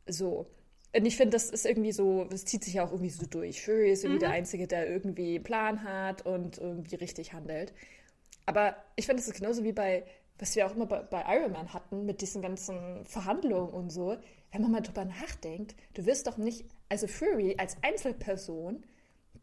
[0.07, 0.47] So.
[0.95, 3.65] und ich finde, das ist irgendwie so, das zieht sich ja auch irgendwie so durch.
[3.65, 4.29] Fury ist irgendwie mhm.
[4.29, 7.73] der Einzige, der irgendwie einen Plan hat und irgendwie richtig handelt.
[8.45, 10.05] Aber ich finde, es ist genauso wie bei,
[10.39, 14.19] was wir auch immer bei, bei Iron Man hatten, mit diesen ganzen Verhandlungen und so.
[14.53, 18.85] Wenn man mal drüber nachdenkt, du wirst doch nicht, also Fury als Einzelperson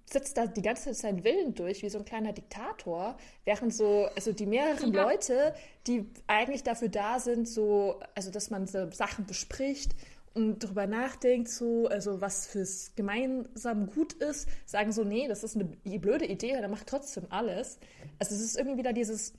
[0.10, 4.08] setzt da die ganze Zeit seinen Willen durch, wie so ein kleiner Diktator, während so,
[4.16, 5.03] also die mehreren ja.
[5.03, 5.53] Leute,
[5.86, 9.95] die eigentlich dafür da sind, so, also dass man so Sachen bespricht
[10.34, 15.55] und darüber nachdenkt, so, also was fürs gemeinsam gut ist, sagen so, nee, das ist
[15.55, 17.80] eine blöde Idee, aber der macht trotzdem alles.
[18.20, 19.34] Also es ist irgendwie wieder dieses,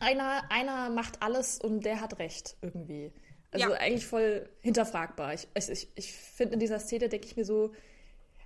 [0.00, 3.12] einer, einer macht alles und der hat recht irgendwie.
[3.50, 3.76] Also ja.
[3.76, 5.34] eigentlich voll hinterfragbar.
[5.34, 7.72] Ich, ich, ich finde in dieser Szene, denke ich mir so,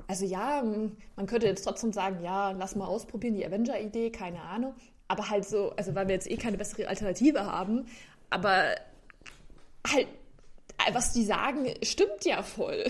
[0.09, 4.75] also ja, man könnte jetzt trotzdem sagen, ja, lass mal ausprobieren, die Avenger-Idee, keine Ahnung.
[5.09, 7.87] Aber halt so, also weil wir jetzt eh keine bessere Alternative haben,
[8.31, 8.75] aber
[9.87, 10.09] halt
[10.93, 12.85] was die sagen, stimmt ja voll.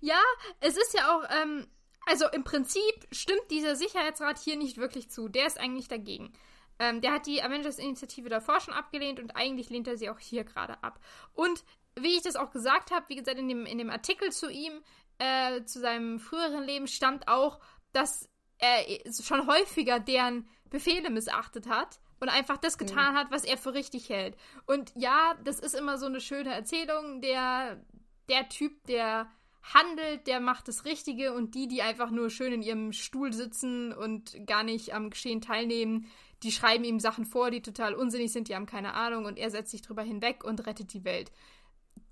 [0.00, 0.20] Ja,
[0.60, 1.66] es ist ja auch, ähm,
[2.06, 5.28] also im Prinzip stimmt dieser Sicherheitsrat hier nicht wirklich zu.
[5.28, 6.32] Der ist eigentlich dagegen.
[6.78, 10.44] Ähm, der hat die Avengers-Initiative davor schon abgelehnt und eigentlich lehnt er sie auch hier
[10.44, 11.00] gerade ab.
[11.34, 11.64] Und
[11.98, 14.82] wie ich das auch gesagt habe, wie gesagt, in dem, in dem Artikel zu ihm,
[15.18, 17.60] äh, zu seinem früheren Leben, stand auch,
[17.92, 18.84] dass er
[19.22, 23.18] schon häufiger deren Befehle missachtet hat und einfach das getan mhm.
[23.18, 24.36] hat, was er für richtig hält.
[24.66, 27.20] Und ja, das ist immer so eine schöne Erzählung.
[27.20, 27.84] Der,
[28.28, 29.30] der Typ, der
[29.74, 33.92] handelt, der macht das Richtige und die, die einfach nur schön in ihrem Stuhl sitzen
[33.92, 36.06] und gar nicht am Geschehen teilnehmen,
[36.42, 39.50] die schreiben ihm Sachen vor, die total unsinnig sind, die haben keine Ahnung und er
[39.50, 41.32] setzt sich drüber hinweg und rettet die Welt.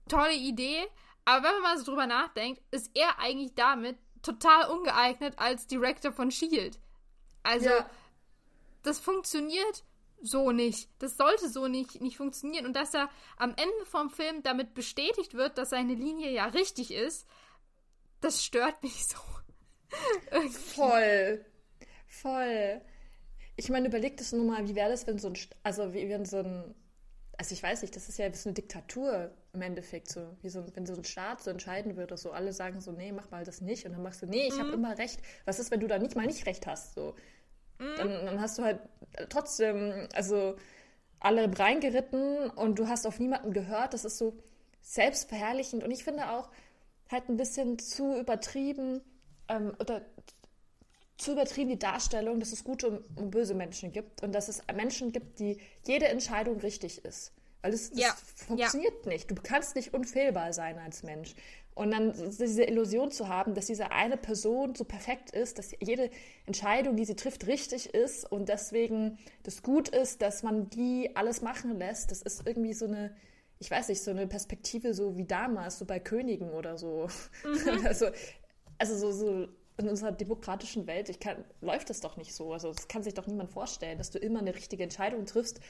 [0.08, 0.82] Tolle Idee,
[1.24, 6.12] aber wenn man mal so drüber nachdenkt, ist er eigentlich damit total ungeeignet als Director
[6.12, 6.78] von Shield.
[7.42, 7.90] Also, ja.
[8.82, 9.84] das funktioniert
[10.20, 10.88] so nicht.
[10.98, 12.66] Das sollte so nicht, nicht funktionieren.
[12.66, 16.92] Und dass er am Ende vom Film damit bestätigt wird, dass seine Linie ja richtig
[16.92, 17.26] ist,
[18.20, 19.18] das stört mich so.
[20.50, 21.44] Voll.
[22.06, 22.80] Voll.
[23.56, 26.24] Ich meine, überleg das nur mal, wie wäre das, wenn so ein, also wie wenn
[26.24, 26.74] so ein,
[27.36, 30.86] also ich weiß nicht, das ist ja so eine Diktatur im Endeffekt, so, so, wenn
[30.86, 33.86] so ein Staat so entscheiden würde, so alle sagen so, nee, mach mal das nicht
[33.86, 34.60] und dann machst du, nee, ich mhm.
[34.60, 35.20] habe immer recht.
[35.44, 37.14] Was ist, wenn du da nicht mal nicht recht hast, so?
[37.78, 37.94] Mhm.
[37.96, 38.80] Dann, dann hast du halt
[39.28, 40.56] trotzdem, also
[41.20, 43.94] alle reingeritten und du hast auf niemanden gehört.
[43.94, 44.36] Das ist so
[44.82, 46.50] selbstverherrlichend und ich finde auch
[47.10, 49.00] halt ein bisschen zu übertrieben
[49.48, 50.02] ähm, oder
[51.16, 55.12] zu übertrieben die Darstellung, dass es gute und böse Menschen gibt und dass es Menschen
[55.12, 57.32] gibt, die jede Entscheidung richtig ist.
[57.70, 58.14] Das, das ja.
[58.36, 59.12] funktioniert ja.
[59.12, 59.30] nicht.
[59.30, 61.34] Du kannst nicht unfehlbar sein als Mensch.
[61.74, 66.08] Und dann diese Illusion zu haben, dass diese eine Person so perfekt ist, dass jede
[66.46, 71.42] Entscheidung, die sie trifft, richtig ist und deswegen das gut ist, dass man die alles
[71.42, 73.16] machen lässt, das ist irgendwie so eine,
[73.58, 77.08] ich weiß nicht, so eine Perspektive so wie damals, so bei Königen oder so.
[77.44, 77.84] Mhm.
[77.86, 78.06] Also,
[78.78, 82.52] also so, so in unserer demokratischen Welt ich kann, läuft das doch nicht so.
[82.52, 85.60] Also das kann sich doch niemand vorstellen, dass du immer eine richtige Entscheidung triffst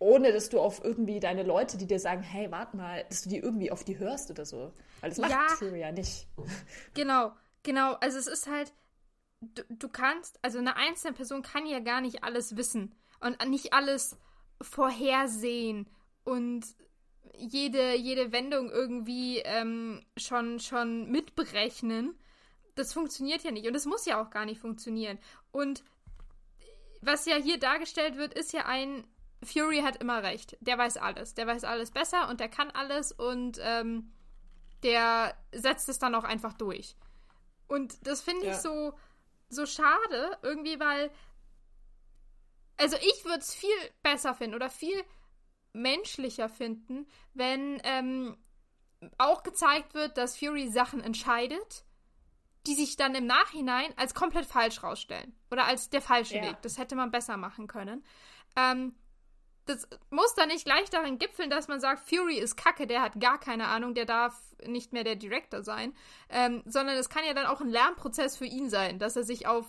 [0.00, 3.28] ohne dass du auf irgendwie deine Leute, die dir sagen, hey, warte mal, dass du
[3.28, 4.72] die irgendwie auf die hörst oder so.
[5.00, 6.26] Weil das macht ja, Syria nicht.
[6.94, 7.94] Genau, genau.
[8.00, 8.72] Also es ist halt,
[9.40, 13.74] du, du kannst, also eine einzelne Person kann ja gar nicht alles wissen und nicht
[13.74, 14.16] alles
[14.62, 15.86] vorhersehen
[16.24, 16.64] und
[17.36, 22.18] jede, jede Wendung irgendwie ähm, schon, schon mitberechnen.
[22.74, 25.18] Das funktioniert ja nicht und es muss ja auch gar nicht funktionieren.
[25.52, 25.84] Und
[27.02, 29.04] was ja hier dargestellt wird, ist ja ein
[29.42, 30.56] Fury hat immer recht.
[30.60, 31.34] Der weiß alles.
[31.34, 34.12] Der weiß alles besser und der kann alles und ähm,
[34.82, 36.96] der setzt es dann auch einfach durch.
[37.68, 38.58] Und das finde ich ja.
[38.58, 38.94] so,
[39.48, 41.10] so schade, irgendwie, weil.
[42.76, 45.04] Also ich würde es viel besser finden oder viel
[45.72, 48.36] menschlicher finden, wenn ähm,
[49.18, 51.84] auch gezeigt wird, dass Fury Sachen entscheidet,
[52.66, 55.34] die sich dann im Nachhinein als komplett falsch rausstellen.
[55.50, 56.42] Oder als der falsche ja.
[56.42, 56.62] Weg.
[56.62, 58.04] Das hätte man besser machen können.
[58.56, 58.94] Ähm,
[59.70, 63.20] das muss dann nicht gleich darin gipfeln, dass man sagt, Fury ist kacke, der hat
[63.20, 64.34] gar keine Ahnung, der darf
[64.66, 65.94] nicht mehr der Director sein,
[66.28, 69.46] ähm, sondern es kann ja dann auch ein Lernprozess für ihn sein, dass er sich
[69.46, 69.66] auf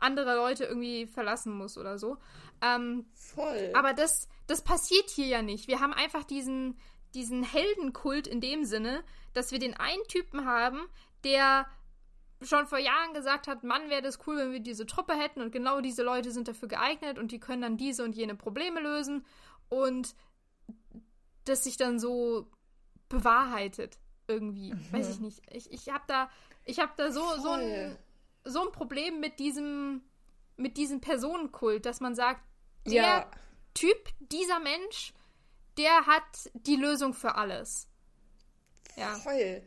[0.00, 2.16] andere Leute irgendwie verlassen muss oder so.
[2.60, 3.70] Ähm, Voll.
[3.74, 5.68] Aber das, das passiert hier ja nicht.
[5.68, 6.78] Wir haben einfach diesen,
[7.14, 10.80] diesen Heldenkult in dem Sinne, dass wir den einen Typen haben,
[11.24, 11.66] der
[12.44, 15.52] schon vor Jahren gesagt hat, Mann, wäre das cool, wenn wir diese Truppe hätten und
[15.52, 19.24] genau diese Leute sind dafür geeignet und die können dann diese und jene Probleme lösen
[19.68, 20.14] und
[21.44, 22.50] das sich dann so
[23.08, 24.72] bewahrheitet irgendwie.
[24.72, 24.92] Mhm.
[24.92, 25.42] Weiß ich nicht.
[25.50, 26.30] Ich, ich habe da,
[26.64, 27.96] ich hab da so, so, ein,
[28.44, 30.02] so ein Problem mit diesem,
[30.56, 32.42] mit diesem Personenkult, dass man sagt,
[32.86, 33.30] der ja.
[33.74, 35.14] Typ, dieser Mensch,
[35.78, 37.88] der hat die Lösung für alles.
[38.96, 39.14] Ja.
[39.14, 39.62] Voll.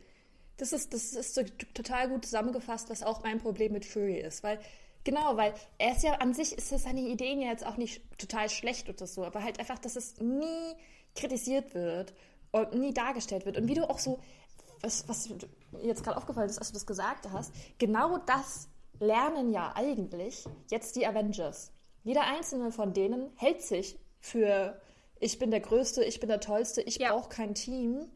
[0.56, 1.42] Das ist, das ist so
[1.74, 4.42] total gut zusammengefasst, was auch mein Problem mit Fury ist.
[4.42, 4.58] Weil,
[5.04, 8.48] genau, weil er ist ja an sich, ist seine Ideen ja jetzt auch nicht total
[8.48, 10.74] schlecht oder so, aber halt einfach, dass es nie
[11.14, 12.14] kritisiert wird
[12.52, 13.58] und nie dargestellt wird.
[13.58, 14.18] Und wie du auch so,
[14.80, 15.28] was, was
[15.82, 20.96] jetzt gerade aufgefallen ist, als du das gesagt hast, genau das lernen ja eigentlich jetzt
[20.96, 21.72] die Avengers.
[22.02, 24.80] Jeder einzelne von denen hält sich für
[25.18, 27.12] ich bin der Größte, ich bin der Tollste, ich ja.
[27.12, 28.06] brauche kein Team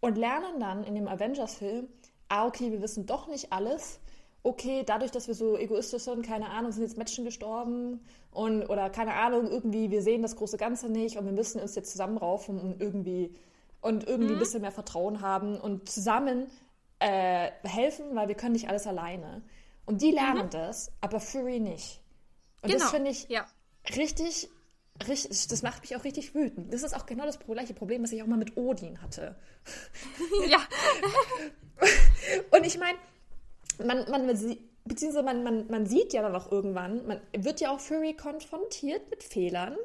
[0.00, 1.88] und lernen dann in dem Avengers-Film,
[2.28, 4.00] ah, okay, wir wissen doch nicht alles.
[4.42, 8.88] Okay, dadurch, dass wir so egoistisch sind, keine Ahnung, sind jetzt Menschen gestorben und oder
[8.88, 12.60] keine Ahnung, irgendwie, wir sehen das große Ganze nicht und wir müssen uns jetzt zusammenraufen
[12.60, 13.34] und irgendwie
[13.80, 14.36] und irgendwie mhm.
[14.36, 16.48] ein bisschen mehr Vertrauen haben und zusammen
[17.00, 19.42] äh, helfen, weil wir können nicht alles alleine.
[19.86, 20.50] Und die lernen mhm.
[20.50, 22.00] das, aber Fury nicht.
[22.62, 22.84] Und genau.
[22.84, 23.46] das finde ich ja.
[23.96, 24.48] richtig
[25.06, 26.72] Richtig, das macht mich auch richtig wütend.
[26.72, 29.36] Das ist auch genau das gleiche Problem, was ich auch mal mit Odin hatte.
[30.48, 30.58] ja.
[32.56, 32.98] Und ich meine,
[33.84, 34.26] man, man,
[34.84, 39.08] beziehungsweise man, man, man sieht ja dann auch irgendwann, man wird ja auch Fury konfrontiert
[39.10, 39.76] mit Fehlern.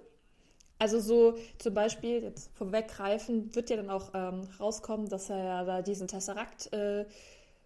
[0.79, 5.63] Also so zum Beispiel, jetzt vorweggreifen, wird ja dann auch ähm, rauskommen, dass er ja
[5.63, 7.05] da diesen Tesseract, äh,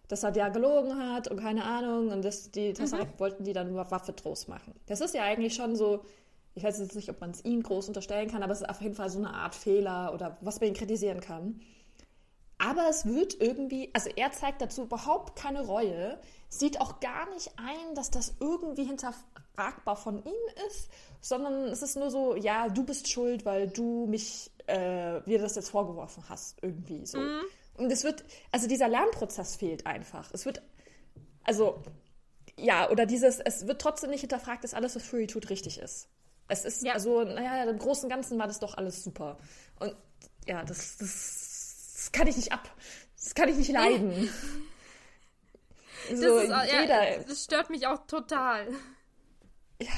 [0.06, 3.20] dass er ja gelogen hat und keine Ahnung und dass die Tesseract mhm.
[3.20, 4.74] wollten die dann nur Waffe draus machen.
[4.86, 6.04] Das ist ja eigentlich schon so
[6.58, 8.82] ich weiß jetzt nicht, ob man es ihm groß unterstellen kann, aber es ist auf
[8.82, 11.60] jeden Fall so eine Art Fehler oder was man ihn kritisieren kann.
[12.58, 17.52] Aber es wird irgendwie, also er zeigt dazu überhaupt keine Reue, sieht auch gar nicht
[17.56, 20.90] ein, dass das irgendwie hinterfragbar von ihm ist,
[21.20, 25.54] sondern es ist nur so, ja, du bist schuld, weil du mich, äh, dir das
[25.54, 27.18] jetzt vorgeworfen hast, irgendwie so.
[27.18, 27.42] Mhm.
[27.74, 30.28] Und es wird, also dieser Lernprozess fehlt einfach.
[30.32, 30.60] Es wird,
[31.44, 31.80] also,
[32.58, 36.08] ja, oder dieses, es wird trotzdem nicht hinterfragt, dass alles, was Fury tut, richtig ist.
[36.48, 36.94] Es ist ja.
[36.94, 39.38] also, naja, im Großen und Ganzen war das doch alles super.
[39.78, 39.94] Und
[40.46, 42.70] ja, das, das, das kann ich nicht ab.
[43.16, 44.12] Das kann ich nicht leiden.
[46.10, 48.68] das, so, ist, jeder, ja, das stört mich auch total.
[49.80, 49.90] Ja,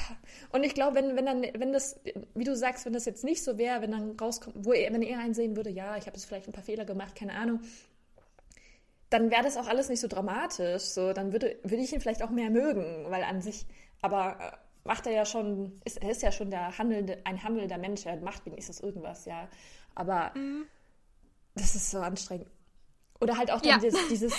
[0.51, 1.99] und ich glaube, wenn, wenn dann, wenn das,
[2.35, 5.01] wie du sagst, wenn das jetzt nicht so wäre, wenn dann rauskommt, wo er, wenn
[5.01, 7.61] er einsehen würde, ja, ich habe jetzt vielleicht ein paar Fehler gemacht, keine Ahnung,
[9.09, 10.83] dann wäre das auch alles nicht so dramatisch.
[10.83, 13.65] So, dann würde, würde ich ihn vielleicht auch mehr mögen, weil an sich,
[14.01, 17.77] aber äh, macht er ja schon, ist, er ist ja schon der handelnde, ein handelnder
[17.77, 19.47] Mensch, er macht wenigstens irgendwas, ja.
[19.95, 20.65] Aber mhm.
[21.55, 22.47] das ist so anstrengend.
[23.19, 23.77] Oder halt auch dann ja.
[23.77, 24.33] dieses, dieses,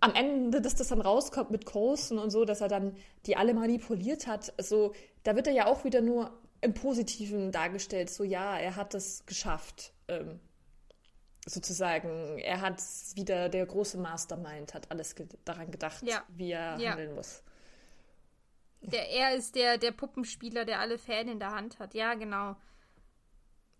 [0.00, 2.96] am Ende, dass das dann rauskommt mit Coulson und so, dass er dann
[3.26, 8.10] die alle manipuliert hat, so, da wird er ja auch wieder nur im Positiven dargestellt,
[8.10, 9.92] so ja, er hat es geschafft.
[10.08, 10.40] Ähm,
[11.46, 12.82] sozusagen, er hat
[13.14, 16.24] wieder der große Mastermind, hat alles ge daran gedacht, ja.
[16.28, 16.90] wie er ja.
[16.90, 17.42] handeln muss.
[18.92, 21.94] Der, er ist der, der Puppenspieler, der alle Fäden in der Hand hat.
[21.94, 22.56] Ja, genau.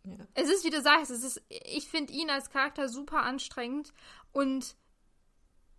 [0.05, 0.17] Ja.
[0.35, 3.93] Es ist, wie du sagst, es ist, ich finde ihn als Charakter super anstrengend
[4.33, 4.77] und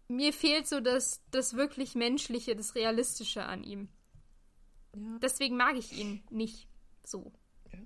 [0.07, 3.89] mir fehlt so das, das wirklich Menschliche, das Realistische an ihm.
[4.95, 5.19] Ja.
[5.21, 6.67] Deswegen mag ich ihn nicht
[7.03, 7.31] so.
[7.71, 7.79] Ja.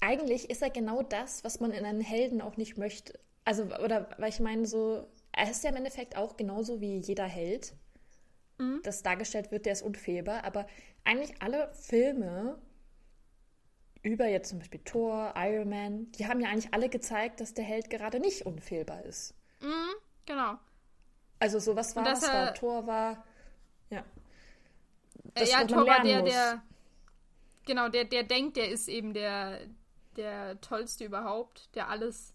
[0.00, 3.18] Eigentlich ist er genau das, was man in einem Helden auch nicht möchte.
[3.44, 7.24] Also, oder, weil ich meine, so, er ist ja im Endeffekt auch genauso wie jeder
[7.24, 7.74] Held
[8.58, 8.80] mhm.
[8.82, 10.44] das dargestellt wird, der ist unfehlbar.
[10.44, 10.66] Aber
[11.04, 12.58] eigentlich alle Filme
[14.02, 17.64] über jetzt zum Beispiel Thor, Iron Man, die haben ja eigentlich alle gezeigt, dass der
[17.64, 19.34] Held gerade nicht unfehlbar ist.
[19.60, 19.94] Mhm,
[20.26, 20.58] genau.
[21.40, 22.22] Also so was war das?
[22.22, 23.24] war, Thor war,
[23.90, 24.00] ja.
[24.00, 24.04] Äh,
[25.34, 26.30] das, ja, Thor war der, muss.
[26.30, 26.62] der,
[27.66, 29.60] genau, der, der denkt, der ist eben der,
[30.16, 32.34] der tollste überhaupt, der alles,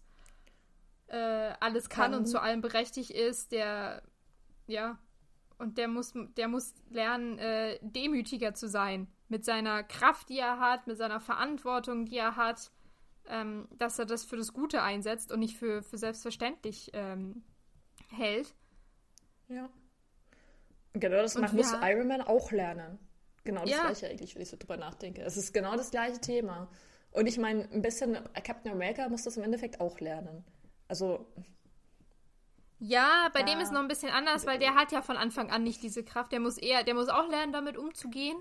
[1.08, 1.16] äh,
[1.60, 4.02] alles kann, kann und zu allem berechtigt ist, der,
[4.66, 4.98] ja,
[5.58, 9.08] und der muss, der muss lernen, äh, demütiger zu sein.
[9.28, 12.70] Mit seiner Kraft, die er hat, mit seiner Verantwortung, die er hat,
[13.26, 17.44] ähm, dass er das für das Gute einsetzt und nicht für, für selbstverständlich ähm,
[18.10, 18.54] hält.
[19.48, 19.68] Ja.
[20.92, 22.98] Genau das und muss ja, Iron Man auch lernen.
[23.44, 23.80] Genau das ja.
[23.82, 25.22] gleiche eigentlich, wenn ich so drüber nachdenke.
[25.22, 26.68] Es ist genau das gleiche Thema.
[27.10, 30.44] Und ich meine, ein bisschen Captain America muss das im Endeffekt auch lernen.
[30.88, 31.26] Also
[32.86, 33.46] ja, bei ja.
[33.46, 36.04] dem ist noch ein bisschen anders, weil der hat ja von Anfang an nicht diese
[36.04, 36.32] Kraft.
[36.32, 38.36] Der muss eher, der muss auch lernen, damit umzugehen.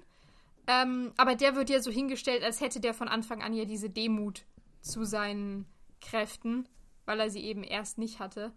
[0.68, 3.90] Ähm, aber der wird ja so hingestellt, als hätte der von Anfang an ja diese
[3.90, 4.44] Demut
[4.82, 5.66] zu seinen
[6.02, 6.68] Kräften,
[7.06, 8.52] weil er sie eben erst nicht hatte.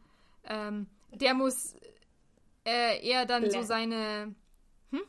[0.45, 1.75] Ähm, der muss
[2.65, 3.53] äh, eher dann Lern.
[3.53, 4.35] so seine.
[4.91, 5.03] Hm?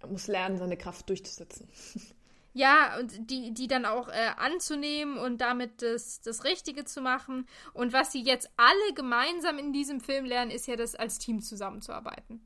[0.00, 1.68] Er muss lernen, seine Kraft durchzusetzen.
[2.58, 7.46] Ja, und die, die dann auch äh, anzunehmen und damit das, das Richtige zu machen.
[7.72, 11.40] Und was sie jetzt alle gemeinsam in diesem Film lernen, ist ja das als Team
[11.40, 12.44] zusammenzuarbeiten.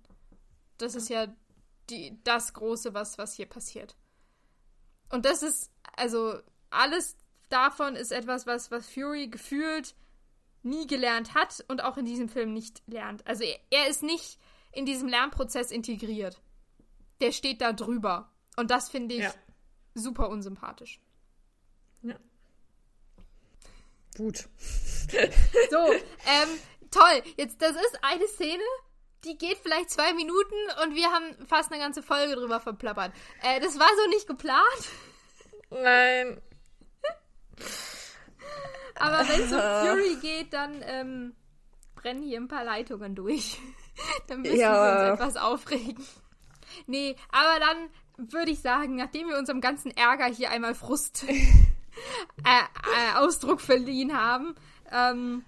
[0.76, 1.34] Das ist ja
[1.88, 3.96] die, das Große, was, was hier passiert.
[5.08, 6.34] Und das ist, also
[6.68, 7.16] alles
[7.48, 9.94] davon ist etwas, was, was Fury gefühlt
[10.62, 13.26] nie gelernt hat und auch in diesem Film nicht lernt.
[13.26, 14.38] Also er, er ist nicht
[14.72, 16.42] in diesem Lernprozess integriert.
[17.22, 18.30] Der steht da drüber.
[18.58, 19.32] Und das finde ich ja.
[19.94, 21.00] Super unsympathisch.
[22.02, 22.16] Ja.
[24.16, 24.48] Gut.
[25.70, 26.48] so, ähm,
[26.90, 27.22] toll.
[27.36, 28.62] Jetzt, das ist eine Szene,
[29.24, 33.12] die geht vielleicht zwei Minuten und wir haben fast eine ganze Folge drüber verplappert.
[33.42, 34.88] Äh, das war so nicht geplant.
[35.70, 36.40] Nein.
[38.96, 41.34] Aber wenn es um Fury geht, dann ähm,
[41.94, 43.58] brennen hier ein paar Leitungen durch.
[44.26, 44.72] dann müssen ja.
[44.72, 46.04] wir uns etwas aufregen.
[46.86, 51.32] Nee, aber dann würde ich sagen, nachdem wir unserem ganzen Ärger hier einmal Frust äh,
[52.44, 54.54] äh, Ausdruck verliehen haben,
[54.90, 55.44] ähm,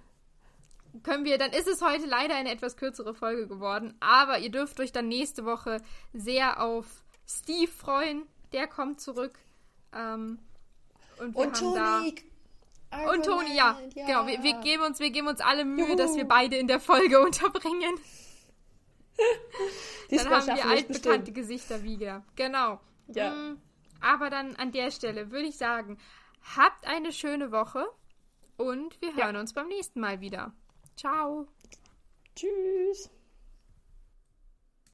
[1.03, 4.79] können wir, dann ist es heute leider eine etwas kürzere Folge geworden, aber ihr dürft
[4.81, 6.87] euch dann nächste Woche sehr auf
[7.27, 8.23] Steve freuen.
[8.53, 9.39] Der kommt zurück.
[9.93, 10.39] Ähm,
[11.19, 12.15] und und Toni.
[13.13, 14.07] Und Toni, ja, ja.
[14.07, 14.27] Genau.
[14.27, 15.97] Wir, wir, geben uns, wir geben uns alle Mühe, Juhu.
[15.97, 17.95] dass wir beide in der Folge unterbringen.
[20.11, 22.25] Dann haben wir altbekannte Gesichter wieder.
[22.37, 22.81] Genau.
[23.09, 23.35] Ja.
[23.35, 23.61] Mm,
[24.01, 25.99] aber dann an der Stelle würde ich sagen,
[26.57, 27.87] habt eine schöne Woche
[28.57, 29.41] und wir hören ja.
[29.41, 30.53] uns beim nächsten Mal wieder.
[30.97, 31.47] Ciao.
[32.35, 33.11] Tschüss.